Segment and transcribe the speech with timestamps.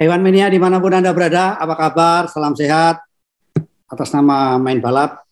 [0.00, 2.24] Hewan Mania di mana pun Anda berada, apa kabar?
[2.32, 3.04] Salam sehat.
[3.84, 5.28] Atas nama Main Balap,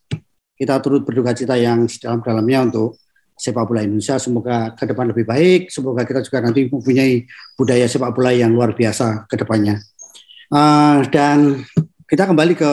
[0.61, 3.01] kita turut berduka cita yang sedalam-dalamnya untuk
[3.33, 4.21] sepak bola Indonesia.
[4.21, 5.73] Semoga ke depan lebih baik.
[5.73, 7.25] Semoga kita juga nanti mempunyai
[7.57, 9.81] budaya sepak bola yang luar biasa ke depannya.
[10.53, 11.65] Uh, dan
[12.05, 12.73] kita kembali ke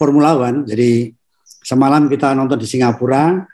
[0.00, 0.64] Formula One.
[0.64, 1.12] Jadi
[1.44, 3.44] semalam kita nonton di Singapura,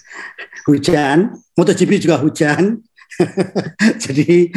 [0.72, 2.80] hujan, MotoGP juga hujan.
[4.08, 4.48] Jadi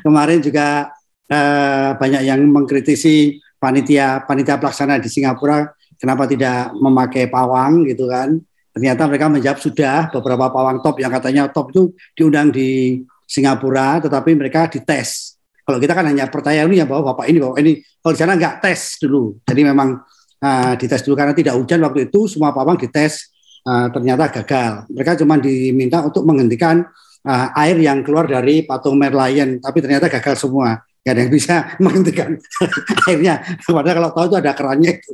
[0.00, 0.96] kemarin juga
[1.30, 5.70] eh, banyak yang mengkritisi panitia panitia pelaksana di Singapura
[6.00, 8.40] kenapa tidak memakai pawang gitu kan.
[8.72, 11.82] Ternyata mereka menjawab sudah beberapa pawang top yang katanya top itu
[12.16, 15.36] diundang di Singapura, tetapi mereka dites.
[15.62, 18.34] Kalau kita kan hanya percaya ini ya bahwa bapak ini bahwa ini kalau di sana
[18.34, 19.38] nggak tes dulu.
[19.44, 20.02] Jadi memang
[20.42, 23.30] uh, dites dulu karena tidak hujan waktu itu semua pawang dites
[23.66, 24.86] uh, ternyata gagal.
[24.90, 26.86] Mereka cuma diminta untuk menghentikan
[27.26, 31.56] uh, air yang keluar dari patung Merlion, tapi ternyata gagal semua gak ada yang bisa
[31.84, 32.36] menghentikan.
[33.04, 33.34] Akhirnya
[33.64, 35.12] padahal kalau tahu itu ada kerannya itu.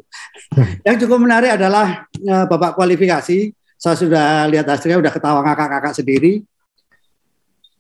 [0.83, 3.55] Yang cukup menarik adalah uh, babak kualifikasi.
[3.77, 6.33] Saya sudah lihat hasilnya sudah ketawa kakak-kakak sendiri.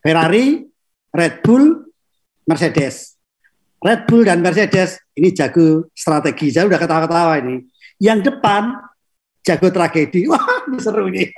[0.04, 0.68] Ferrari
[1.10, 1.88] Red Bull
[2.46, 3.16] Mercedes.
[3.80, 6.52] Red Bull dan Mercedes ini jago strategi.
[6.52, 7.64] Saya sudah ketawa-ketawa ini.
[7.96, 8.76] Yang depan
[9.42, 10.26] jago tragedi.
[10.30, 11.30] Wah ini seru nih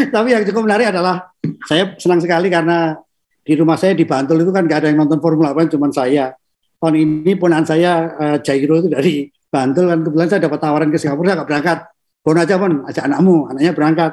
[0.14, 1.28] tapi yang cukup menarik adalah
[1.68, 2.96] saya senang sekali karena
[3.50, 6.30] di rumah saya di Bantul itu kan nggak ada yang nonton Formula One, cuma saya.
[6.78, 11.02] Tahun ini ponan saya uh, Jairo itu dari Bantul kan kebetulan saya dapat tawaran ke
[11.02, 11.78] Singapura saya nggak berangkat.
[12.22, 14.12] Pon aja pun ajak anakmu, anaknya berangkat.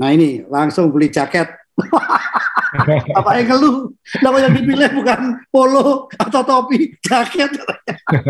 [0.00, 1.52] Nah ini langsung beli jaket.
[3.20, 3.92] apa yang ngeluh?
[4.24, 5.20] Lah yang dipilih bukan
[5.52, 7.52] polo atau topi, jaket.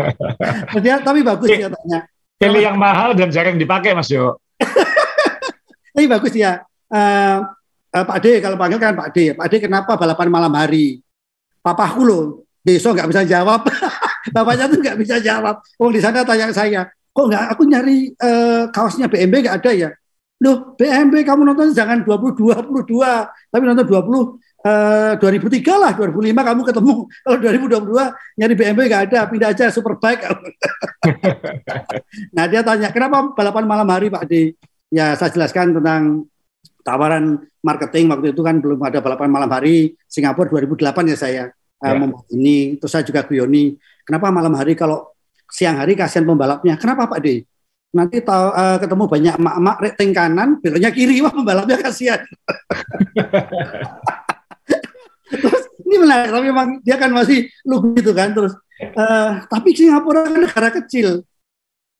[0.83, 1.99] dia, tapi bagus dia tanya.
[2.35, 4.35] Pilih yang mahal dan jarang dipakai Mas Jo.
[5.95, 6.67] tapi bagus dia.
[6.91, 7.47] Uh,
[7.95, 9.17] uh, Pak D kalau panggil kan Pak D.
[9.35, 11.03] Pak D kenapa balapan malam hari?
[11.61, 12.23] Papaku loh,
[12.65, 13.61] besok nggak bisa jawab.
[14.35, 15.61] Bapaknya tuh nggak bisa jawab.
[15.77, 19.89] Oh di sana tanya saya, kok nggak aku nyari uh, kaosnya BMB nggak ada ya?
[20.41, 26.61] Loh BMB kamu nonton jangan 20 22, tapi nonton 20 Uh, 2003 lah, 2005 kamu
[26.69, 26.95] ketemu.
[27.25, 30.21] Kalau 2022 nyari BMW nggak ada, pindah aja Superbike.
[32.37, 34.53] nah dia tanya, kenapa balapan malam hari Pak D?
[34.93, 36.29] Ya saya jelaskan tentang
[36.81, 39.95] tawaran marketing waktu itu kan belum ada balapan malam hari.
[40.09, 41.95] Singapura 2008 ya saya eh, ya.
[41.95, 42.77] membuat ini.
[42.81, 45.07] Terus saya juga guyoni kenapa malam hari kalau
[45.47, 46.75] siang hari kasihan pembalapnya?
[46.75, 47.45] Kenapa Pak D?
[47.91, 52.23] Nanti tahu uh, ketemu banyak emak-emak rating kanan beloknya kiri wah pembalapnya kasihan.
[55.31, 58.51] Terus ini menarik tapi memang dia kan masih lugu gitu kan terus
[58.95, 61.23] uh, tapi Singapura kan negara kecil.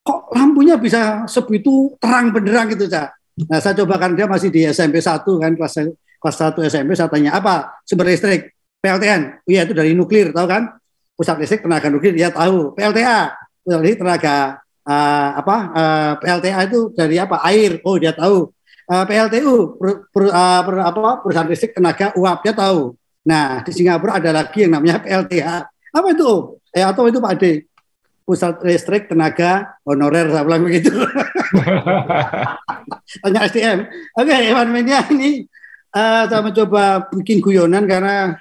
[0.02, 4.68] Kok lampunya bisa sebegitu terang benderang gitu cak Nah, saya coba kan dia masih di
[4.68, 5.74] SMP 1 kan kelas
[6.22, 9.46] kelas 1 SMP saya tanya apa sumber listrik PLTN.
[9.46, 10.74] Iya itu dari nuklir tahu kan?
[11.18, 12.74] Pusat listrik tenaga nuklir dia tahu.
[12.78, 17.42] PLTA pusat listrik tenaga uh, apa uh, PLTA itu dari apa?
[17.46, 17.82] Air.
[17.86, 18.50] Oh dia tahu.
[18.92, 22.94] Uh, PLTU per, per, uh, per, apa perusahaan listrik tenaga uap dia tahu.
[23.22, 25.70] Nah, di Singapura ada lagi yang namanya PLTA.
[25.94, 26.58] Apa itu?
[26.74, 27.71] Eh atau itu Pak Ade?
[28.32, 30.88] Pusat listrik tenaga honorer saya bilang begitu.
[33.28, 33.92] Tanya SDM.
[34.16, 35.44] Oke, okay, Evan Media ini
[35.92, 38.40] uh, saya mencoba bikin guyonan karena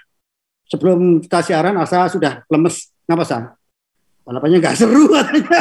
[0.71, 2.95] sebelum kita siaran Asa sudah lemes.
[3.03, 3.51] Kenapa Sam?
[4.23, 5.51] Balapannya nggak seru katanya.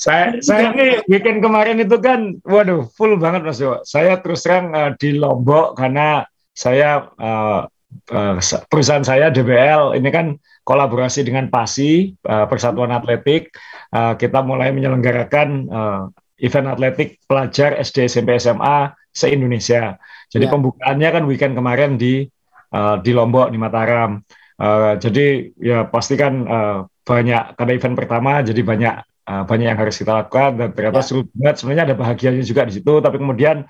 [0.00, 3.84] saya saya ini weekend kemarin itu kan, waduh, full banget Mas Jo.
[3.84, 6.24] Saya terus terang uh, di Lombok karena
[6.56, 7.68] saya uh,
[8.12, 8.38] uh,
[8.68, 13.50] perusahaan saya DBL ini kan kolaborasi dengan PASI uh, Persatuan Atletik
[13.94, 16.02] uh, kita mulai menyelenggarakan uh,
[16.42, 19.96] event atletik pelajar SD SMP SMA se Indonesia.
[20.32, 20.50] Jadi ya.
[20.50, 22.26] pembukaannya kan weekend kemarin di
[22.74, 24.18] uh, di Lombok di Mataram.
[24.58, 28.94] Uh, jadi ya pasti kan uh, banyak karena event pertama jadi banyak
[29.26, 31.06] uh, banyak yang harus kita lakukan dan ternyata ya.
[31.06, 31.54] seru banget.
[31.60, 33.66] Sebenarnya ada bahagianya juga di situ, tapi kemudian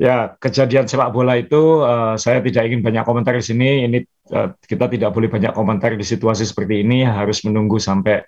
[0.00, 3.84] Ya, kejadian sepak bola itu uh, saya tidak ingin banyak komentar di sini.
[3.84, 3.98] Ini
[4.32, 7.04] uh, kita tidak boleh banyak komentar di situasi seperti ini.
[7.04, 8.24] Harus menunggu sampai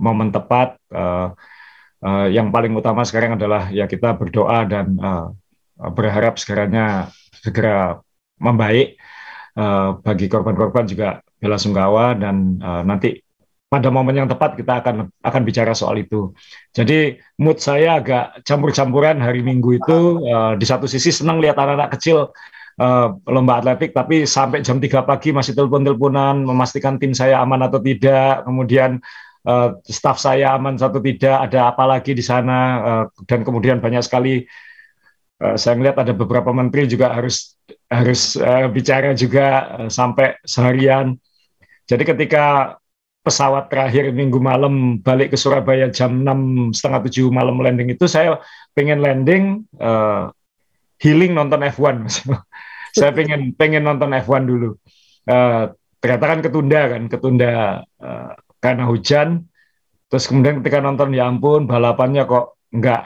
[0.00, 0.80] momen tepat.
[0.88, 1.36] Uh,
[2.00, 5.28] uh, yang paling utama sekarang adalah ya kita berdoa dan uh,
[5.92, 8.00] berharap sekarangnya segera
[8.40, 8.96] membaik.
[9.52, 13.20] Uh, bagi korban-korban juga bela sungkawa dan uh, nanti
[13.70, 16.34] pada momen yang tepat kita akan akan bicara soal itu.
[16.74, 21.94] Jadi mood saya agak campur-campuran hari Minggu itu uh, di satu sisi senang lihat anak-anak
[21.94, 22.34] kecil
[22.82, 27.78] uh, lomba atletik tapi sampai jam 3 pagi masih telepon-teleponan memastikan tim saya aman atau
[27.78, 28.42] tidak.
[28.42, 28.98] Kemudian
[29.46, 34.02] uh, staff saya aman atau tidak, ada apa lagi di sana uh, dan kemudian banyak
[34.02, 34.50] sekali
[35.46, 37.54] uh, saya melihat ada beberapa menteri juga harus
[37.86, 41.14] harus uh, bicara juga uh, sampai seharian.
[41.86, 42.78] Jadi ketika
[43.20, 48.40] pesawat terakhir minggu malam balik ke Surabaya jam enam setengah tujuh malam landing itu saya
[48.72, 50.32] pengen landing uh,
[50.96, 52.08] healing nonton F1
[52.96, 54.74] saya pengen pengen nonton F1 dulu.
[55.28, 55.70] Uh,
[56.00, 57.52] ternyata kan ketunda kan ketunda
[58.02, 59.46] uh, karena hujan.
[60.10, 63.02] Terus kemudian ketika nonton ya ampun balapannya kok nggak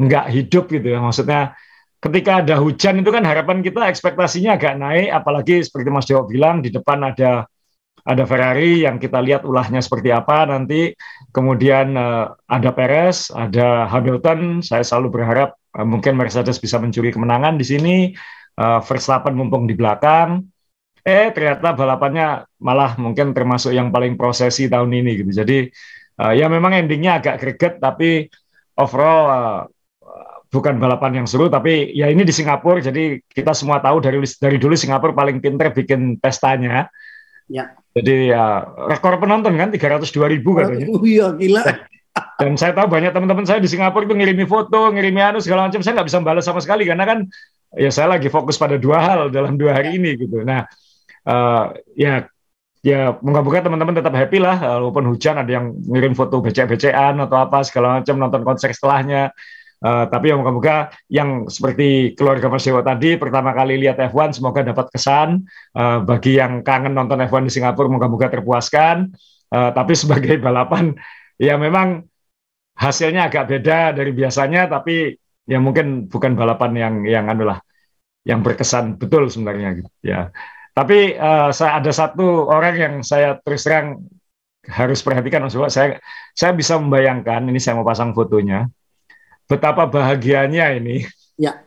[0.00, 0.98] nggak hidup gitu ya.
[1.04, 1.52] Maksudnya
[2.00, 6.64] ketika ada hujan itu kan harapan kita ekspektasinya agak naik apalagi seperti Mas Dewo bilang
[6.64, 7.44] di depan ada
[8.08, 10.96] ada Ferrari yang kita lihat ulahnya seperti apa nanti.
[11.28, 14.64] Kemudian uh, ada Perez ada Hamilton.
[14.64, 17.96] Saya selalu berharap uh, mungkin Mercedes bisa mencuri kemenangan di sini.
[18.56, 20.40] Uh, Verstappen mumpung di belakang.
[21.04, 25.44] Eh ternyata balapannya malah mungkin termasuk yang paling prosesi tahun ini gitu.
[25.44, 25.58] Jadi
[26.24, 28.24] uh, ya memang endingnya agak greget tapi
[28.80, 29.62] overall uh,
[30.48, 32.80] bukan balapan yang seru tapi ya ini di Singapura.
[32.80, 36.88] Jadi kita semua tahu dari dari dulu Singapura paling pinter bikin pestanya
[37.50, 37.74] ya.
[37.96, 40.86] Jadi ya rekor penonton kan 302 ribu katanya.
[40.92, 41.62] oh, iya gila.
[42.38, 45.82] Dan saya tahu banyak teman-teman saya di Singapura itu ngirimi foto ngirimi anu segala macam.
[45.82, 47.18] Saya nggak bisa balas sama sekali karena kan
[47.74, 50.42] ya saya lagi fokus pada dua hal dalam dua hari ini gitu.
[50.42, 50.66] Nah
[51.26, 52.26] uh, ya
[52.82, 57.66] ya moga-moga teman-teman tetap happy lah walaupun hujan ada yang ngirim foto becek-becekan atau apa
[57.66, 59.34] segala macam nonton konser setelahnya
[59.78, 64.66] Uh, tapi yang moga-moga yang seperti keluarga Mas Dewa tadi pertama kali lihat F1 semoga
[64.66, 65.46] dapat kesan.
[65.70, 69.14] Uh, bagi yang kangen nonton F1 di Singapura moga-moga terpuaskan.
[69.48, 70.98] Uh, tapi sebagai balapan
[71.38, 72.02] ya memang
[72.74, 75.14] hasilnya agak beda dari biasanya tapi
[75.46, 77.58] ya mungkin bukan balapan yang yang anulah
[78.26, 80.34] yang berkesan betul sebenarnya gitu ya.
[80.74, 84.02] Tapi uh, saya ada satu orang yang saya terus terang
[84.68, 85.96] harus perhatikan Mas saya
[86.36, 88.68] saya bisa membayangkan ini saya mau pasang fotonya
[89.48, 91.08] betapa bahagianya ini.
[91.40, 91.64] Ya,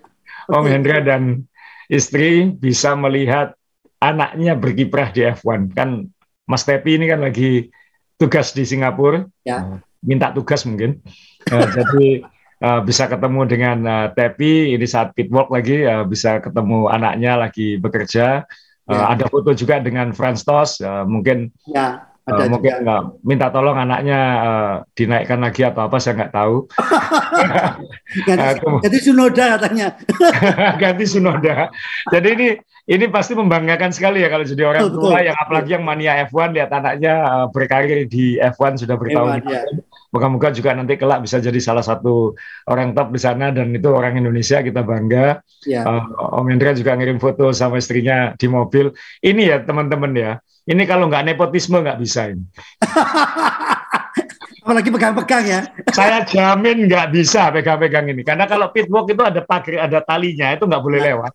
[0.47, 1.49] Om Hendra dan
[1.89, 3.57] istri bisa melihat
[3.99, 6.07] anaknya berkiprah di F1 kan
[6.45, 7.73] Mas Tepi ini kan lagi
[8.15, 9.25] tugas di Singapura.
[9.41, 9.81] Ya.
[10.01, 10.97] minta tugas mungkin.
[11.45, 12.25] Uh, jadi
[12.65, 17.77] uh, bisa ketemu dengan uh, Tepi ini saat pitwalk lagi uh, bisa ketemu anaknya lagi
[17.77, 18.41] bekerja.
[18.89, 19.13] Uh, ya.
[19.13, 23.73] ada foto juga dengan Franz Tos uh, mungkin ya ada uh, mungkin nggak minta tolong
[23.73, 26.69] anaknya uh, dinaikkan lagi atau apa saya nggak tahu.
[28.29, 29.87] ganti, uh, ganti Sunoda katanya.
[30.81, 31.73] ganti Sunoda.
[32.13, 32.47] Jadi ini
[32.85, 36.13] ini pasti membanggakan sekali ya kalau jadi orang betul, tua betul, yang apalagi yang mania
[36.29, 39.41] F1 lihat anaknya uh, berkarir di F1 sudah bertahun.
[39.49, 39.65] Ya.
[40.13, 42.37] Moga-moga juga nanti kelak bisa jadi salah satu
[42.69, 45.41] orang top di sana dan itu orang Indonesia kita bangga.
[45.65, 45.89] Ya.
[45.89, 48.93] Uh, Om Hendra juga ngirim foto sama istrinya di mobil.
[49.25, 50.31] Ini ya teman-teman ya
[50.69, 52.45] ini kalau nggak nepotisme nggak bisa ini.
[54.61, 55.61] Apalagi pegang-pegang ya.
[55.97, 58.21] Saya jamin nggak bisa pegang-pegang ini.
[58.21, 61.33] Karena kalau pitwalk itu ada pagar, ada talinya, itu nggak boleh lewat.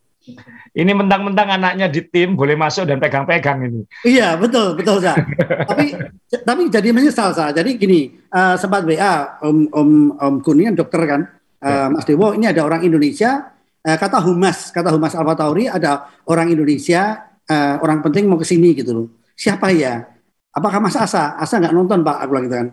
[0.76, 3.82] Ini mentang-mentang anaknya di tim boleh masuk dan pegang-pegang ini.
[4.02, 5.14] Iya betul betul sa.
[5.70, 5.94] tapi
[6.42, 7.50] tapi jadi menyesal sa.
[7.54, 11.22] Jadi gini uh, sempat WA Om Om Om Kuningan dokter kan
[11.62, 11.86] uh, ya.
[11.90, 13.54] Mas Dewo ini ada orang Indonesia
[13.86, 18.46] uh, kata humas kata humas Alfa Tauri ada orang Indonesia uh, orang penting mau ke
[18.46, 19.06] sini gitu loh.
[19.36, 20.06] Siapa ya?
[20.56, 21.36] Apakah Mas Asa?
[21.36, 22.16] Asa nggak nonton Pak?
[22.24, 22.68] Aku bilang gitu kan.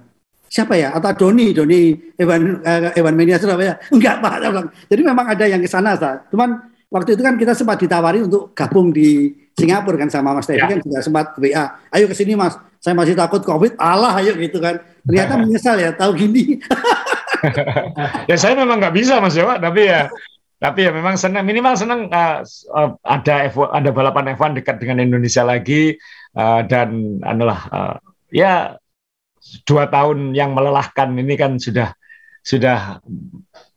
[0.48, 0.94] Siapa ya?
[0.94, 3.76] Atau Doni, Doni Evan uh, Evan Media Surabaya?
[3.92, 4.34] Enggak Pak.
[4.40, 4.70] Aku bilang.
[4.88, 6.24] Jadi memang ada yang ke sana, Sa.
[6.30, 10.62] Cuman waktu itu kan kita sempat ditawari untuk gabung di Singapura kan sama Mas Tevi
[10.62, 10.70] ya.
[10.70, 11.66] kan juga sempat WA.
[11.94, 12.58] Ayo ke sini Mas.
[12.82, 13.78] Saya masih takut Covid.
[13.78, 14.82] Allah ayo gitu kan.
[15.06, 16.58] Ternyata menyesal ya tahu gini.
[18.30, 20.08] ya saya memang nggak bisa Mas Jawa, tapi ya
[20.64, 22.40] tapi ya memang senang minimal senang uh,
[22.72, 26.00] uh, ada F1, ada balapan F1 dekat dengan Indonesia lagi
[26.40, 27.96] uh, dan adalah uh,
[28.32, 28.80] ya
[29.68, 31.92] dua tahun yang melelahkan ini kan sudah
[32.40, 33.04] sudah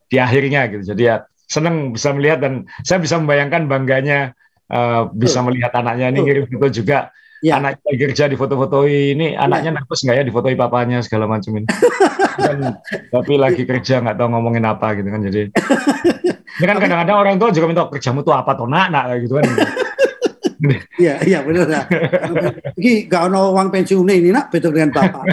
[0.07, 0.95] di akhirnya gitu.
[0.95, 4.31] Jadi ya senang bisa melihat dan saya bisa membayangkan bangganya
[4.71, 7.11] uh, bisa melihat anaknya ini ngirim foto juga.
[7.37, 7.61] Ya.
[7.61, 9.45] anak kerja di foto-fotoi ini ya.
[9.45, 11.69] anaknya nervous nggak ya di foto papanya segala macam ini?
[12.33, 12.81] Dan,
[13.13, 15.53] tapi lagi kerja nggak tahu ngomongin apa gitu kan jadi
[16.57, 19.45] ini kan kadang-kadang orang tua juga minta kerjamu tuh apa tuh nak nak gitu kan
[20.97, 21.81] Iya, iya benar ya.
[22.73, 25.23] Ini gak ada uang pensiun ini nak betul dengan bapak.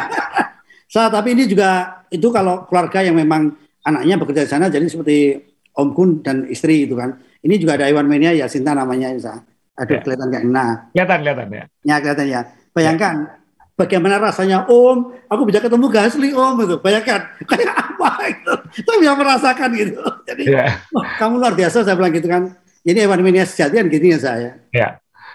[0.92, 3.52] Sa, tapi ini juga itu kalau keluarga yang memang
[3.84, 5.36] anaknya bekerja di sana, jadi seperti
[5.76, 7.20] Om Kun dan istri itu kan.
[7.44, 9.36] Ini juga ada Iwan Mania ya Sinta namanya Sa.
[9.76, 10.00] Ada ya.
[10.00, 10.88] kelihatan kayak nah.
[10.96, 11.64] Kelihatan, kelihatan ya.
[11.84, 12.40] Ya kelihatan ya.
[12.72, 13.45] Bayangkan ya.
[13.76, 16.76] Bagaimana rasanya Om, aku bisa ketemu Gasli Om itu.
[16.80, 18.52] Bayangkan kayak apa itu.
[18.82, 20.00] Saya bisa merasakan gitu.
[20.26, 20.80] Jadi ya.
[20.96, 22.56] oh, kamu luar biasa saya bilang gitu kan.
[22.86, 24.50] Ini Ewan Minia sejati kan gitu ya saya.
[24.70, 24.88] Ya.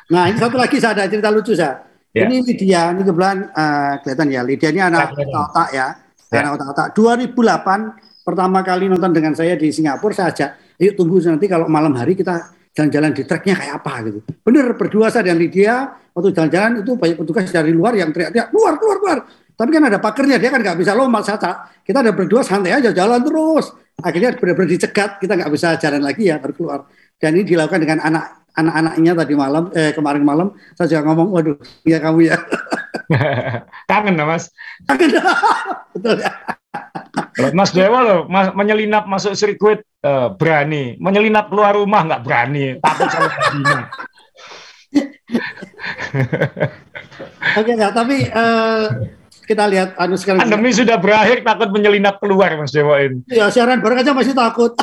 [0.10, 1.86] Nah ini satu lagi saya ada cerita lucu saya.
[2.12, 2.28] Ya.
[2.28, 4.42] Ini Lydia, ini kebetulan uh, kelihatan ya.
[4.44, 5.88] Lydia ini anak otak ya.
[6.32, 6.38] ya.
[6.44, 6.88] Anak otak-otak.
[6.96, 10.50] 2008 pertama kali nonton dengan saya di Singapura saya ajak
[10.82, 14.20] yuk tunggu nanti kalau malam hari kita jalan-jalan di treknya kayak apa gitu.
[14.44, 18.74] Bener berdua saya dan Lydia waktu jalan-jalan itu banyak petugas dari luar yang teriak-teriak keluar
[18.80, 19.20] keluar keluar.
[19.56, 21.70] Tapi kan ada pakernya dia kan nggak bisa lompat saja.
[21.84, 23.76] Kita ada berdua santai aja jalan terus.
[24.02, 26.80] Akhirnya benar-benar dicegat kita nggak bisa jalan lagi ya baru keluar.
[27.22, 31.58] Dan ini dilakukan dengan anak anak-anaknya tadi malam eh kemarin malam saya juga ngomong waduh
[31.84, 32.38] ya kamu ya.
[33.92, 34.50] Kangen mas.
[34.88, 35.12] Kangen.
[35.94, 36.32] Betul ya.
[37.56, 43.08] Mas Dewa loh, mas, menyelinap masuk sirkuit uh, berani, menyelinap keluar rumah nggak berani, takut
[43.08, 43.88] sama babinya.
[47.60, 48.86] Oke, ya, tapi uh,
[49.48, 50.44] kita lihat anu sekarang.
[50.44, 53.24] Pandemi sudah berakhir, takut menyelinap keluar, Mas Dewa ini.
[53.32, 54.76] Ya, siaran bareng aja masih takut.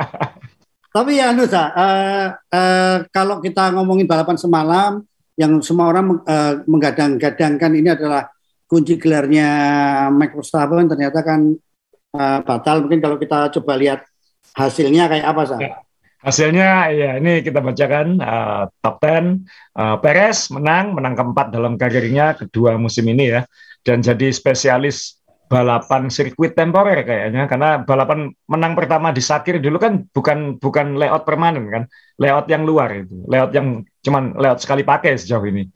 [0.96, 5.00] tapi ya, anu uh, uh, kalau kita ngomongin balapan semalam,
[5.40, 8.28] yang semua orang uh, menggadang-gadangkan ini adalah
[8.70, 9.48] kunci gelarnya
[10.14, 11.50] Max Verstappen ternyata kan
[12.14, 12.86] uh, batal.
[12.86, 14.06] Mungkin kalau kita coba lihat
[14.54, 15.58] hasilnya kayak apa sih?
[15.58, 15.82] Ya.
[16.20, 19.40] Hasilnya ya ini kita bacakan uh, top 10
[19.74, 23.42] uh, Perez menang menang keempat dalam karirnya kedua musim ini ya
[23.80, 30.06] dan jadi spesialis balapan sirkuit temporer kayaknya karena balapan menang pertama di Sakir dulu kan
[30.14, 31.82] bukan bukan layout permanen kan
[32.22, 35.66] layout yang luar itu layout yang cuman layout sekali pakai sejauh ini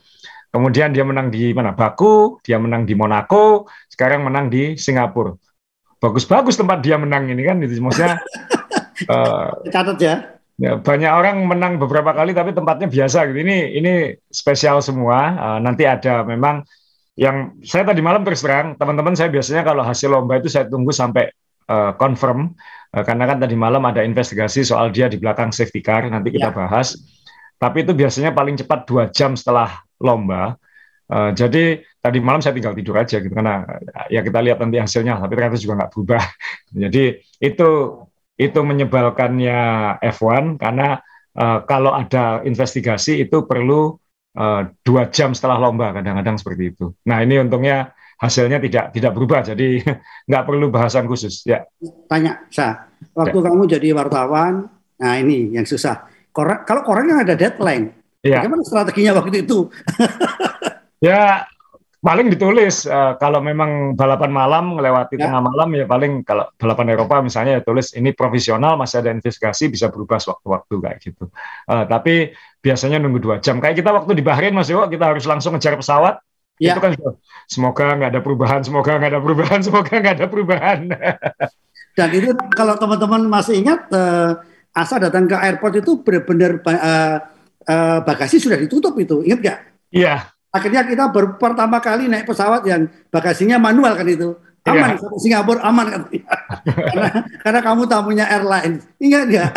[0.54, 1.74] Kemudian dia menang di mana?
[1.74, 5.34] Baku, dia menang di Monaco, sekarang menang di Singapura.
[5.98, 8.22] Bagus-bagus tempat dia menang ini kan, itu maksudnya.
[9.10, 10.14] uh, Catat ya.
[10.54, 13.42] Ya, banyak orang menang beberapa kali tapi tempatnya biasa gitu.
[13.42, 13.92] Ini ini
[14.30, 15.34] spesial semua.
[15.34, 16.62] Uh, nanti ada memang
[17.18, 20.94] yang saya tadi malam terus terang teman-teman saya biasanya kalau hasil lomba itu saya tunggu
[20.94, 21.30] sampai
[21.66, 22.54] uh, confirm
[22.94, 26.50] uh, karena kan tadi malam ada investigasi soal dia di belakang safety car nanti kita
[26.50, 26.54] ya.
[26.54, 27.02] bahas.
[27.58, 30.58] Tapi itu biasanya paling cepat dua jam setelah lomba.
[31.04, 33.60] Uh, jadi tadi malam saya tinggal tidur aja gitu karena
[34.08, 36.22] ya kita lihat nanti hasilnya tapi ternyata juga nggak berubah.
[36.88, 37.04] Jadi
[37.44, 37.68] itu
[38.34, 39.60] itu menyebalkannya
[40.00, 40.98] F1 karena
[41.36, 43.94] uh, kalau ada investigasi itu perlu
[44.38, 46.86] uh, dua jam setelah lomba kadang-kadang seperti itu.
[47.06, 49.82] Nah ini untungnya hasilnya tidak tidak berubah jadi
[50.28, 51.66] nggak perlu bahasan khusus ya.
[52.08, 53.44] Tanya, sa, waktu ya.
[53.50, 56.13] kamu jadi wartawan, nah ini yang susah.
[56.34, 58.40] Koran, kalau koran yang ada deadline, Ya.
[58.40, 59.68] Bagaimana strateginya waktu itu?
[61.06, 61.44] ya
[62.00, 65.28] paling ditulis uh, kalau memang balapan malam melewati ya.
[65.28, 69.68] tengah malam ya paling kalau balapan Eropa misalnya ya tulis ini profesional masih ada investigasi
[69.68, 71.28] bisa berubah sewaktu-waktu kayak gitu.
[71.68, 72.32] Uh, tapi
[72.64, 73.60] biasanya nunggu dua jam.
[73.60, 76.24] Kayak kita waktu di Bahrain Mas Iwo kita harus langsung ngejar pesawat.
[76.56, 76.72] Ya.
[76.72, 76.96] Itu kan
[77.44, 80.80] semoga nggak ada perubahan, semoga nggak ada perubahan, semoga nggak ada perubahan.
[81.92, 84.40] Dan itu kalau teman-teman masih ingat uh,
[84.74, 87.16] Asa datang ke airport itu benar-benar uh,
[87.70, 89.58] uh, bagasi sudah ditutup itu, ingat nggak?
[89.94, 90.14] Iya.
[90.50, 94.34] Akhirnya kita baru pertama kali naik pesawat yang bagasinya manual kan itu.
[94.64, 95.18] Aman, iya.
[95.20, 96.02] Singapura aman kan.
[96.90, 97.08] karena,
[97.44, 98.82] karena kamu tamunya airline.
[98.98, 99.50] Ingat nggak?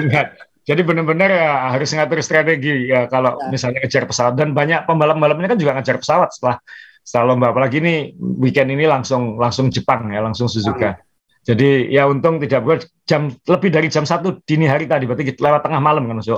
[0.00, 0.28] Ingat.
[0.64, 3.52] Jadi benar-benar ya harus ngatur strategi ya kalau ya.
[3.52, 6.56] misalnya ngejar pesawat dan banyak pembalap-pembalap ini kan juga ngejar pesawat setelah
[7.04, 10.96] setelah lomba apalagi ini weekend ini langsung langsung Jepang ya langsung Suzuka.
[10.96, 11.04] Ya.
[11.44, 15.60] Jadi ya untung tidak buat jam lebih dari jam satu dini hari tadi berarti lewat
[15.60, 16.28] tengah malam kan Mas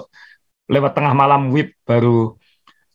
[0.67, 2.35] lewat tengah malam WIP baru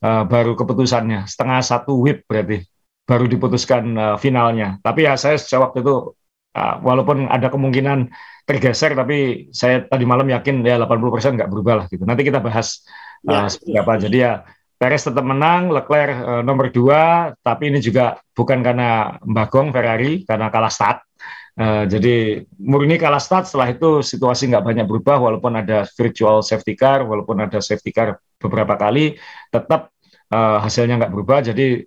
[0.03, 2.67] uh, baru keputusannya setengah satu WIP berarti
[3.07, 4.77] baru diputuskan uh, finalnya.
[4.83, 6.11] Tapi ya saya sejak waktu itu
[6.55, 8.11] uh, walaupun ada kemungkinan
[8.43, 12.03] tergeser tapi saya tadi malam yakin ya 80% nggak berubah lah gitu.
[12.03, 12.83] Nanti kita bahas
[13.23, 13.93] uh, seperti apa.
[14.03, 14.33] Jadi ya
[14.81, 20.49] Perez tetap menang, Leclerc uh, nomor dua, tapi ini juga bukan karena Mbagong Ferrari karena
[20.49, 21.05] kalah start,
[21.51, 26.79] Uh, jadi murni kalah start setelah itu situasi nggak banyak berubah walaupun ada virtual safety
[26.79, 29.19] car walaupun ada safety car beberapa kali
[29.51, 29.91] tetap
[30.31, 31.43] uh, hasilnya nggak berubah.
[31.43, 31.83] Jadi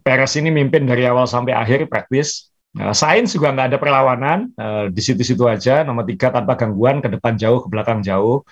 [0.00, 2.48] Perez ini mimpin dari awal sampai akhir praktis
[2.80, 7.12] uh, Sainz juga nggak ada perlawanan uh, di situ-situ aja nomor tiga tanpa gangguan ke
[7.12, 8.46] depan jauh ke belakang jauh.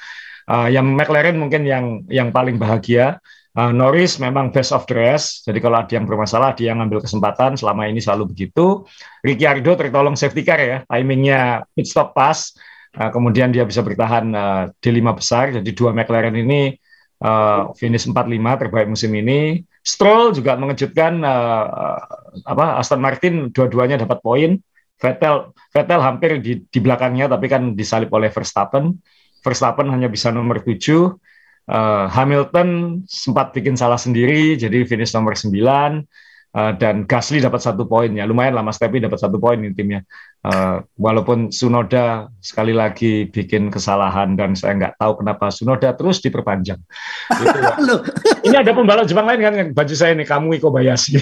[0.45, 3.17] Uh, yang McLaren mungkin yang yang paling bahagia
[3.55, 7.55] Uh, Norris memang best of the rest, jadi kalau ada yang bermasalah dia ngambil kesempatan.
[7.55, 8.83] Selama ini selalu begitu.
[9.23, 12.51] Ricciardo tertolong safety car ya, timingnya pit stop pas,
[12.99, 15.55] uh, kemudian dia bisa bertahan uh, di lima besar.
[15.55, 16.75] Jadi dua McLaren ini
[17.23, 19.63] uh, finish 45 terbaik musim ini.
[19.87, 21.95] Stroll juga mengejutkan uh,
[22.43, 24.59] apa Aston Martin dua-duanya dapat poin.
[24.99, 28.99] Vettel Vettel hampir di, di belakangnya tapi kan disalip oleh Verstappen.
[29.47, 30.83] Verstappen hanya bisa nomor 7
[31.69, 36.05] uh, Hamilton sempat bikin salah sendiri, jadi finish nomor 9.
[36.55, 38.23] Uh, eh, dan Gasly dapat satu poin ya.
[38.31, 40.07] Lumayan lah Mas Tepi dapat satu poin di timnya.
[40.45, 46.79] Uh, walaupun Sunoda sekali lagi bikin kesalahan dan saya nggak tahu kenapa Sunoda terus diperpanjang.
[47.43, 47.75] Gitu ya.
[48.47, 49.55] ini ada pembalap Jepang lain kan?
[49.75, 51.19] Baju saya ini kamu Iko Bayashi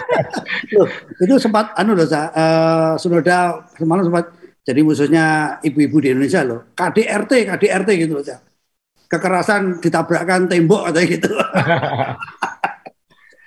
[0.72, 0.88] Loh,
[1.20, 7.50] itu sempat anu loh uh, Sunoda semalam sempat Jadi khususnya ibu-ibu di Indonesia loh, KDRT,
[7.50, 8.51] KDRT gitu loh.
[9.12, 11.28] Kekerasan ditabrakkan tembok atau gitu.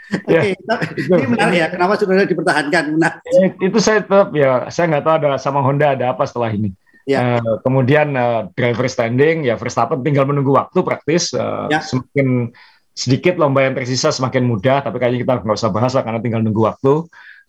[0.05, 0.77] Oke, okay, ya,
[1.17, 1.67] ini menarik ya.
[1.73, 2.83] Kenapa sebenarnya dipertahankan?
[2.93, 3.57] Menarik.
[3.57, 6.69] Itu saya tetap ya, saya nggak tahu ada sama Honda ada apa setelah ini.
[7.09, 7.41] Ya.
[7.41, 11.33] Uh, kemudian uh, driver standing, ya Verstappen tinggal menunggu waktu praktis.
[11.33, 11.81] Uh, ya.
[11.81, 12.53] Semakin
[12.93, 16.41] sedikit lomba yang tersisa semakin mudah, tapi kayaknya kita nggak usah bahas lah karena tinggal
[16.45, 16.93] nunggu waktu.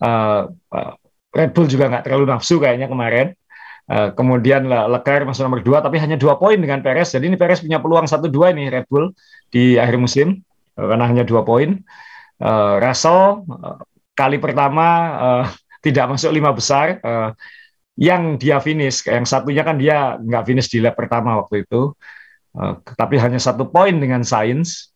[0.01, 0.93] Uh, uh,
[1.37, 3.37] Red Bull juga nggak terlalu nafsu kayaknya kemarin.
[3.87, 7.15] Uh, kemudian Leclerc masuk nomor dua, tapi hanya dua poin dengan Perez.
[7.15, 9.15] Jadi ini Perez punya peluang satu dua ini Red Bull
[9.47, 10.43] di akhir musim
[10.75, 11.87] uh, karena hanya dua poin
[12.43, 13.47] uh, Russell
[14.17, 15.45] kali pertama uh,
[15.87, 16.99] tidak masuk lima besar.
[17.05, 17.31] Uh,
[17.97, 21.97] yang dia finish, yang satunya kan dia nggak finish di lap pertama waktu itu,
[22.53, 24.93] uh, tapi hanya satu poin dengan Sainz.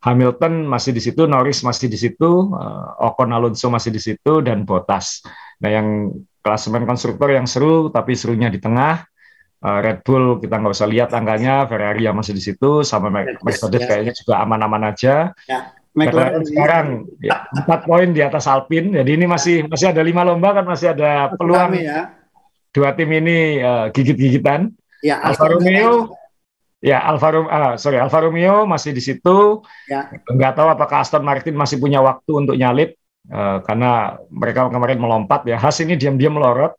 [0.00, 4.62] Hamilton masih di situ, Norris masih di situ, uh, Ocon Alonso masih di situ, dan
[4.62, 5.20] Bottas.
[5.60, 6.14] Nah, yang
[6.46, 9.02] klasemen konstruktor yang seru, tapi serunya di tengah.
[9.58, 13.10] Uh, Red Bull kita nggak usah lihat angkanya, Ferrari yang masih di situ, sama
[13.42, 13.88] Mercedes ya.
[13.90, 15.34] kayaknya juga aman-aman aja.
[15.50, 15.74] Ya.
[15.96, 19.00] McLaren sekarang ya, empat poin di atas Alpine.
[19.00, 22.12] Jadi ini masih masih ada lima lomba kan masih ada peluang ya.
[22.76, 24.76] dua tim ini uh, gigit-gigitan.
[25.00, 26.12] Ya, Alfa Romeo
[26.84, 29.64] ya Alfa Romeo uh, sorry Alfa Romeo masih di situ.
[29.88, 30.12] Ya.
[30.28, 35.46] Nggak tahu apakah Aston Martin masih punya waktu untuk nyalip uh, karena mereka kemarin melompat
[35.46, 35.56] ya.
[35.58, 36.76] Haas ini diam-diam melorot.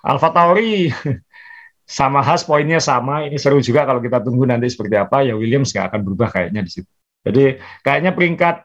[0.00, 0.88] Alfa Tauri
[2.00, 3.26] sama Haas poinnya sama.
[3.26, 5.26] Ini seru juga kalau kita tunggu nanti seperti apa.
[5.26, 6.90] Ya Williams nggak akan berubah kayaknya di situ.
[7.20, 8.64] Jadi kayaknya peringkat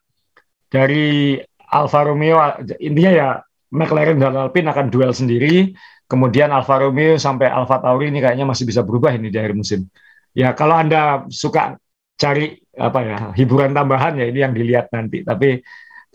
[0.72, 1.40] dari
[1.76, 2.40] Alfa Romeo
[2.80, 3.30] intinya ya
[3.74, 5.76] McLaren dan Alpine akan duel sendiri.
[6.06, 9.90] Kemudian Alfa Romeo sampai Alfa Tauri ini kayaknya masih bisa berubah ini di akhir musim.
[10.38, 11.76] Ya kalau Anda suka
[12.16, 15.26] cari apa ya hiburan tambahan ya ini yang dilihat nanti.
[15.26, 15.60] Tapi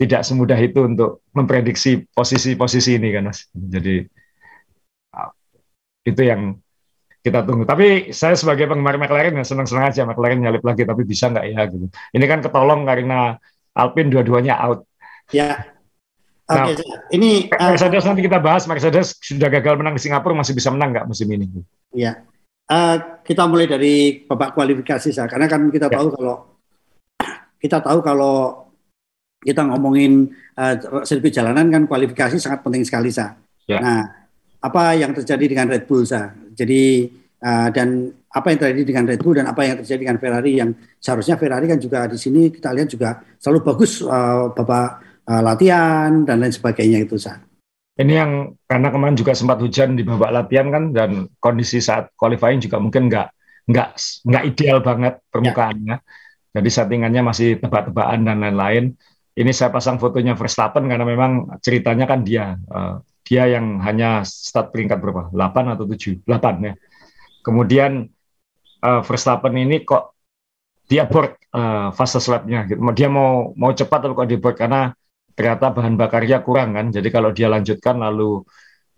[0.01, 3.45] tidak semudah itu untuk memprediksi posisi-posisi ini kan Mas.
[3.53, 4.01] Jadi
[6.01, 6.57] itu yang
[7.21, 7.69] kita tunggu.
[7.69, 11.61] Tapi saya sebagai penggemar McLaren ya senang-senang aja McLaren nyalip lagi, tapi bisa nggak ya
[11.69, 11.85] gitu.
[12.17, 13.37] Ini kan ketolong karena
[13.77, 14.89] Alpine dua-duanya out.
[15.29, 15.69] Ya.
[16.49, 16.83] Nah, Oke,
[17.15, 18.65] ini uh, Mercedes nanti kita bahas.
[18.65, 21.47] Mercedes sudah gagal menang di Singapura, masih bisa menang nggak musim ini?
[21.93, 22.25] Ya.
[22.67, 26.01] Uh, kita mulai dari babak kualifikasi saya, karena kan kita ya.
[26.01, 26.35] tahu kalau
[27.61, 28.35] kita tahu kalau
[29.41, 33.33] kita ngomongin uh, sirkuit jalanan kan kualifikasi sangat penting sekali sa.
[33.65, 33.81] Ya.
[33.81, 34.01] Nah,
[34.61, 36.29] apa yang terjadi dengan Red Bull sa?
[36.53, 37.09] Jadi
[37.41, 40.69] uh, dan apa yang terjadi dengan Red Bull dan apa yang terjadi dengan Ferrari yang
[41.01, 44.87] seharusnya Ferrari kan juga di sini kita lihat juga selalu bagus uh, bapak
[45.27, 47.41] uh, latihan dan lain sebagainya itu sa.
[47.97, 52.63] Ini yang karena kemarin juga sempat hujan di babak latihan kan dan kondisi saat qualifying
[52.63, 53.27] juga mungkin nggak
[53.67, 53.89] nggak
[54.25, 55.97] nggak ideal banget permukaannya.
[55.99, 56.05] Ya.
[56.51, 58.95] Jadi settingannya masih tebak-tebakan dan lain-lain.
[59.41, 64.69] Ini saya pasang fotonya Verstappen karena memang ceritanya kan dia uh, dia yang hanya start
[64.69, 65.33] peringkat berapa?
[65.33, 66.21] 8 atau 7?
[66.21, 66.73] 8 ya.
[67.41, 68.05] Kemudian
[68.85, 70.13] uh, Verstappen ini kok
[70.85, 72.83] dia board uh, fase lap-nya gitu.
[72.91, 74.91] Dia mau mau cepat tapi kok di board karena
[75.33, 76.91] ternyata bahan bakarnya kurang kan.
[76.91, 78.43] Jadi kalau dia lanjutkan lalu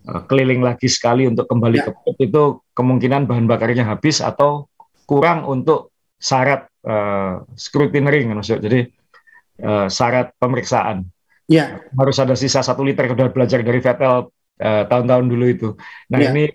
[0.10, 1.86] uh, keliling lagi sekali untuk kembali ya.
[1.88, 4.66] ke pit itu kemungkinan bahan bakarnya habis atau
[5.06, 8.60] kurang untuk syarat uh, scrutineering kan maksud.
[8.64, 9.03] Jadi
[9.62, 11.06] uh, syarat pemeriksaan.
[11.46, 11.84] Ya.
[11.94, 14.32] Harus ada sisa satu liter udah belajar dari Vettel
[14.64, 15.70] uh, tahun-tahun dulu itu.
[16.10, 16.32] Nah ya.
[16.32, 16.50] ini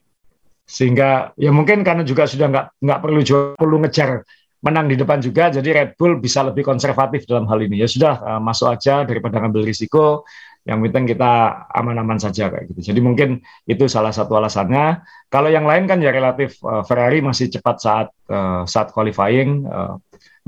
[0.68, 4.24] sehingga ya mungkin karena juga sudah nggak nggak perlu jauh, perlu ngejar
[4.58, 7.78] menang di depan juga, jadi Red Bull bisa lebih konservatif dalam hal ini.
[7.78, 10.26] Ya sudah uh, masuk aja daripada ngambil risiko.
[10.68, 11.32] Yang penting kita
[11.72, 12.92] aman-aman saja kayak gitu.
[12.92, 15.00] Jadi mungkin itu salah satu alasannya.
[15.32, 19.64] Kalau yang lain kan ya relatif uh, Ferrari masih cepat saat uh, saat qualifying.
[19.64, 19.96] Uh,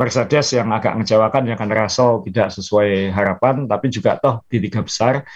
[0.01, 4.81] Mercedes yang agak mengecewakan ya karena Russell tidak sesuai harapan, tapi juga toh di tiga
[4.81, 5.29] besar.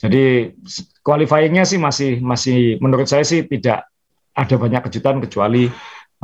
[0.00, 0.56] Jadi
[1.04, 3.84] qualifyingnya sih masih masih menurut saya sih tidak
[4.32, 5.68] ada banyak kejutan kecuali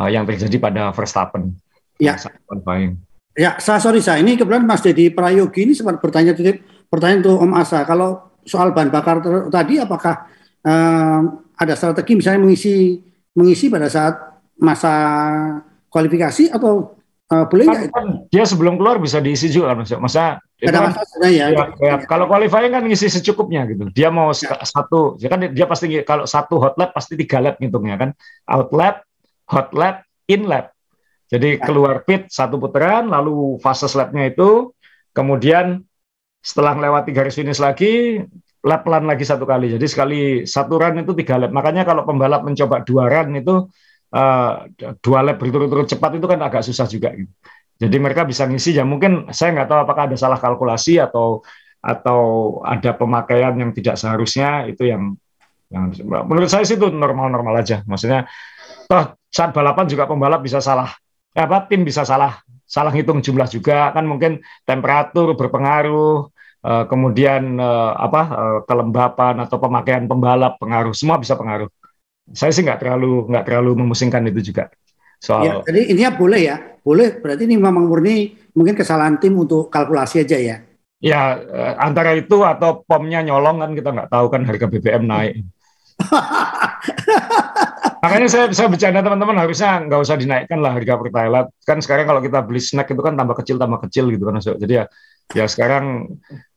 [0.00, 1.52] uh, yang terjadi pada Verstappen.
[2.00, 2.16] Ya.
[2.48, 2.96] Qualifying.
[3.36, 7.36] Ya, saya sorry saya ini kebetulan Mas Dedi Prayogi ini sempat bertanya titip pertanyaan untuk
[7.44, 7.84] Om Asa.
[7.84, 9.20] Kalau soal bahan bakar
[9.52, 10.24] tadi apakah
[10.64, 11.20] uh,
[11.52, 12.96] ada strategi misalnya mengisi
[13.36, 14.94] mengisi pada saat masa
[15.92, 16.95] kualifikasi atau
[17.26, 20.24] Uh, boleh kan, kan dia sebelum keluar bisa diisi juga kan masa masa
[20.62, 20.94] kan,
[21.26, 23.90] ya, ya, ya, kalau qualifying kan ngisi secukupnya gitu.
[23.90, 24.62] Dia mau ya.
[24.62, 28.10] satu ya kan dia pasti kalau satu hot lap pasti tiga lap ngitungnya kan.
[28.46, 29.02] Out lap
[29.50, 30.70] hot lap in lap
[31.26, 31.66] jadi ya.
[31.66, 34.70] keluar pit satu putaran lalu fase lapnya itu.
[35.10, 35.82] Kemudian
[36.38, 38.22] setelah melewati garis finish lagi
[38.62, 39.74] lap pelan lagi satu kali.
[39.74, 43.66] Jadi sekali satu run itu tiga lap makanya kalau pembalap mencoba dua run itu
[44.14, 44.68] uh,
[45.02, 47.32] dua lap berturut-turut cepat itu kan agak susah juga gitu.
[47.76, 51.44] Jadi mereka bisa ngisi ya mungkin saya nggak tahu apakah ada salah kalkulasi atau
[51.84, 52.20] atau
[52.64, 55.14] ada pemakaian yang tidak seharusnya itu yang
[56.26, 57.84] menurut saya sih itu normal-normal aja.
[57.84, 58.24] Maksudnya
[58.88, 60.88] toh saat balapan juga pembalap bisa salah
[61.36, 66.32] apa tim bisa salah salah hitung jumlah juga kan mungkin temperatur berpengaruh
[66.64, 67.60] eh, kemudian
[67.92, 68.22] apa
[68.64, 71.68] kelembapan atau pemakaian pembalap pengaruh semua bisa pengaruh
[72.32, 74.70] saya sih nggak terlalu nggak terlalu memusingkan itu juga
[75.22, 79.70] soal ya, jadi intinya boleh ya boleh berarti ini memang murni mungkin kesalahan tim untuk
[79.70, 80.56] kalkulasi aja ya
[81.02, 81.20] ya
[81.76, 85.34] antara itu atau pomnya nyolong kan kita nggak tahu kan harga BBM naik
[88.06, 91.50] Makanya saya saya bercanda teman-teman harusnya nggak usah dinaikkan lah harga pertalite.
[91.66, 94.38] Kan sekarang kalau kita beli snack itu kan tambah kecil tambah kecil gitu kan.
[94.38, 94.84] Jadi ya
[95.34, 96.06] ya sekarang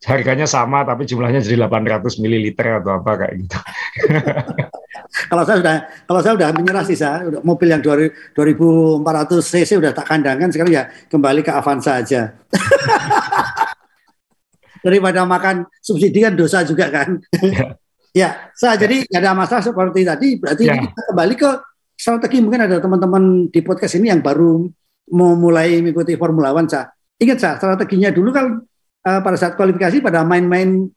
[0.06, 3.58] harganya sama tapi jumlahnya jadi 800 ml atau apa kayak gitu.
[5.10, 9.02] kalau saya sudah kalau saya sudah menyerah sih saya mobil yang 2400
[9.42, 12.38] cc udah tak kandangkan sekarang ya kembali ke Avanza aja.
[14.86, 17.18] Daripada makan subsidi kan dosa juga kan.
[18.10, 18.10] Ya.
[18.10, 18.90] Ya, saya ya.
[18.90, 20.34] jadi nggak ada masalah seperti tadi.
[20.42, 20.82] Berarti ya.
[20.82, 21.50] kita kembali ke
[21.94, 22.42] strategi.
[22.42, 24.66] Mungkin ada teman-teman di podcast ini yang baru
[25.14, 26.66] mau mulai mengikuti Formula One.
[26.66, 26.90] Saya
[27.22, 28.66] ingat saya strateginya dulu kan
[29.06, 30.90] uh, pada saat kualifikasi pada main-main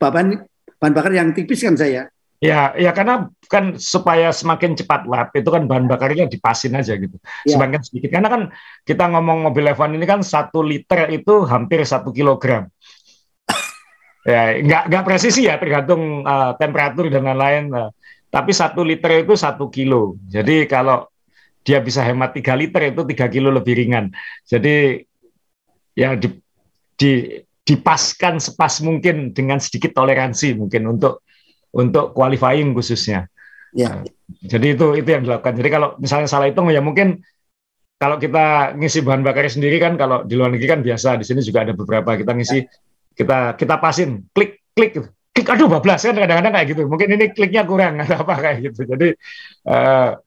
[0.00, 0.40] bahan
[0.80, 2.08] bahan bakar yang tipis kan saya.
[2.42, 7.16] Ya, ya karena kan supaya semakin cepat lap itu kan bahan bakarnya dipasin aja gitu,
[7.46, 7.56] ya.
[7.56, 8.10] semakin sedikit.
[8.12, 8.42] Karena kan
[8.84, 12.68] kita ngomong mobil F1 ini kan satu liter itu hampir satu kilogram.
[14.24, 17.92] Ya nggak nggak presisi ya tergantung uh, temperatur dan lain-lain uh,
[18.32, 20.16] tapi satu liter itu satu kilo.
[20.32, 21.04] Jadi kalau
[21.60, 24.08] dia bisa hemat tiga liter itu tiga kilo lebih ringan.
[24.48, 25.04] Jadi
[25.92, 26.40] ya di,
[26.96, 31.23] di dipaskan sepas mungkin dengan sedikit toleransi mungkin untuk
[31.74, 33.26] untuk qualifying khususnya.
[33.74, 34.00] Ya.
[34.00, 34.06] Uh,
[34.46, 35.58] jadi itu itu yang dilakukan.
[35.58, 37.20] Jadi kalau misalnya salah hitung ya mungkin
[37.98, 41.42] kalau kita ngisi bahan bakar sendiri kan kalau di luar negeri kan biasa di sini
[41.42, 42.14] juga ada beberapa.
[42.14, 42.70] Kita ngisi ya
[43.14, 44.98] kita kita pasin klik klik
[45.30, 46.82] klik aduh bablas kan kadang-kadang kayak gitu.
[46.86, 48.80] Mungkin ini kliknya kurang atau apa kayak gitu.
[48.86, 49.08] Jadi
[49.70, 50.18] uh,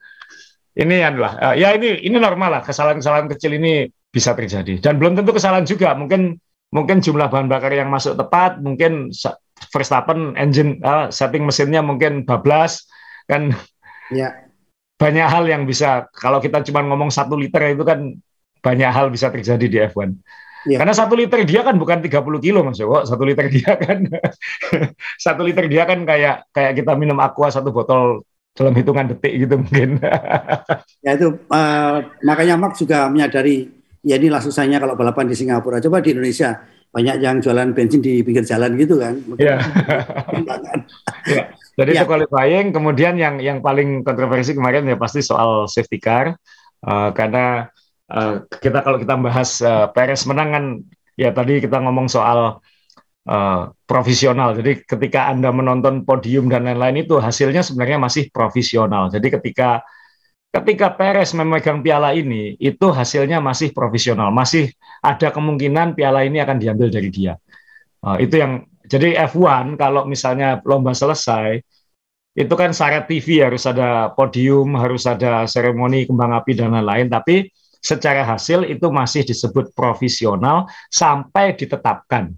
[0.78, 2.62] ini adalah uh, ya ini ini normal lah.
[2.64, 4.80] Kesalahan-kesalahan kecil ini bisa terjadi.
[4.80, 5.94] Dan belum tentu kesalahan juga.
[5.94, 6.40] Mungkin
[6.72, 9.12] mungkin jumlah bahan bakar yang masuk tepat mungkin
[9.74, 12.86] Verstappen engine uh, setting mesinnya mungkin bablas
[13.28, 13.52] kan
[14.14, 14.48] ya
[14.98, 18.18] banyak hal yang bisa kalau kita cuma ngomong satu liter itu kan
[18.66, 20.18] banyak hal bisa terjadi di F1
[20.68, 20.84] Ya.
[20.84, 23.00] Karena satu liter dia kan bukan 30 kilo Mas Joko.
[23.08, 24.04] Satu liter dia kan
[25.26, 29.56] satu liter dia kan kayak kayak kita minum aqua satu botol dalam hitungan detik gitu
[29.64, 30.04] mungkin.
[31.06, 33.72] ya itu uh, makanya Mark juga menyadari
[34.04, 35.80] ya inilah susahnya kalau balapan di Singapura.
[35.80, 36.60] Coba di Indonesia
[36.92, 39.20] banyak yang jualan bensin di pinggir jalan gitu kan.
[39.38, 39.58] Iya.
[41.30, 41.44] ya.
[41.78, 42.02] Jadi ya.
[42.02, 42.74] itu qualifying.
[42.74, 46.36] Kemudian yang yang paling kontroversi kemarin ya pasti soal safety car
[46.88, 47.70] uh, karena
[48.08, 50.66] Uh, kita kalau kita bahas uh, Perez menang kan
[51.20, 52.64] ya tadi kita ngomong soal
[53.28, 54.56] uh, profesional.
[54.56, 59.12] Jadi ketika Anda menonton podium dan lain-lain itu hasilnya sebenarnya masih profesional.
[59.12, 59.84] Jadi ketika
[60.62, 64.34] ketika Perez memegang piala ini itu hasilnya masih profesional.
[64.34, 67.38] Masih ada kemungkinan piala ini akan diambil dari dia.
[68.02, 71.60] Uh, itu yang jadi F1 kalau misalnya lomba selesai
[72.38, 77.10] itu kan syarat TV harus ada podium, harus ada seremoni kembang api dan lain-lain.
[77.10, 77.50] Tapi
[77.82, 82.30] secara hasil itu masih disebut profesional sampai ditetapkan.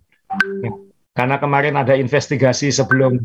[1.12, 3.20] Karena kemarin ada investigasi sebelum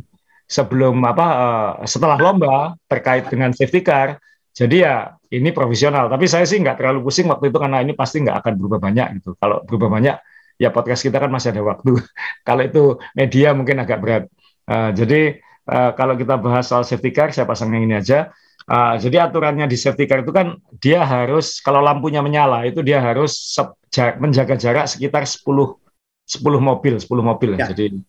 [0.51, 4.19] sebelum apa uh, setelah lomba terkait dengan safety car.
[4.55, 6.07] Jadi ya ini profesional.
[6.07, 9.07] Tapi saya sih nggak terlalu pusing waktu itu karena ini pasti nggak akan berubah banyak
[9.21, 9.35] gitu.
[9.35, 10.17] Kalau berubah banyak
[10.62, 11.99] ya podcast kita kan masih ada waktu.
[12.49, 12.83] kalau itu
[13.19, 14.25] media mungkin agak berat.
[14.64, 18.31] Uh, jadi uh, kalau kita bahas soal safety car saya pasang yang ini aja.
[18.64, 22.97] Uh, jadi aturannya di safety car itu kan dia harus kalau lampunya menyala itu dia
[22.97, 23.37] harus
[24.17, 27.51] menjaga jarak sekitar 10 10 mobil, 10 mobil.
[27.59, 27.69] Ya.
[27.75, 28.01] Jadi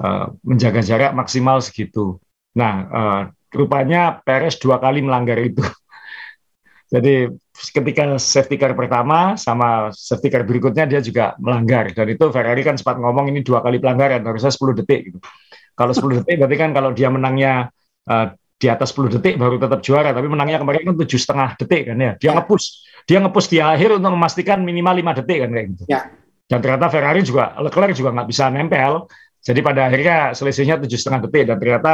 [0.00, 2.18] uh, menjaga jarak maksimal segitu.
[2.58, 3.22] Nah, uh,
[3.54, 5.62] rupanya Perez dua kali melanggar itu.
[6.94, 12.66] Jadi ketika safety car pertama sama safety car berikutnya dia juga melanggar dan itu Ferrari
[12.66, 15.18] kan sempat ngomong ini dua kali pelanggaran harusnya 10 detik gitu.
[15.74, 17.70] Kalau 10 detik berarti kan kalau dia menangnya
[18.10, 18.26] uh,
[18.58, 21.96] di atas 10 detik baru tetap juara tapi menangnya kemarin kan tujuh setengah detik kan
[21.98, 22.32] ya dia ya.
[22.38, 22.64] ngepus
[23.04, 26.00] dia ngepus di akhir untuk memastikan minimal lima detik kan kayak gitu ya.
[26.46, 29.10] dan ternyata Ferrari juga Leclerc juga nggak bisa nempel
[29.44, 31.92] jadi pada akhirnya selisihnya tujuh setengah detik dan ternyata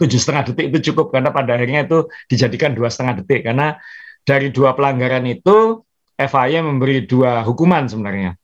[0.00, 3.44] tujuh setengah detik itu cukup karena pada akhirnya itu dijadikan dua setengah detik.
[3.44, 3.76] Karena
[4.22, 5.82] dari dua pelanggaran itu
[6.16, 8.36] FIA memberi dua hukuman sebenarnya.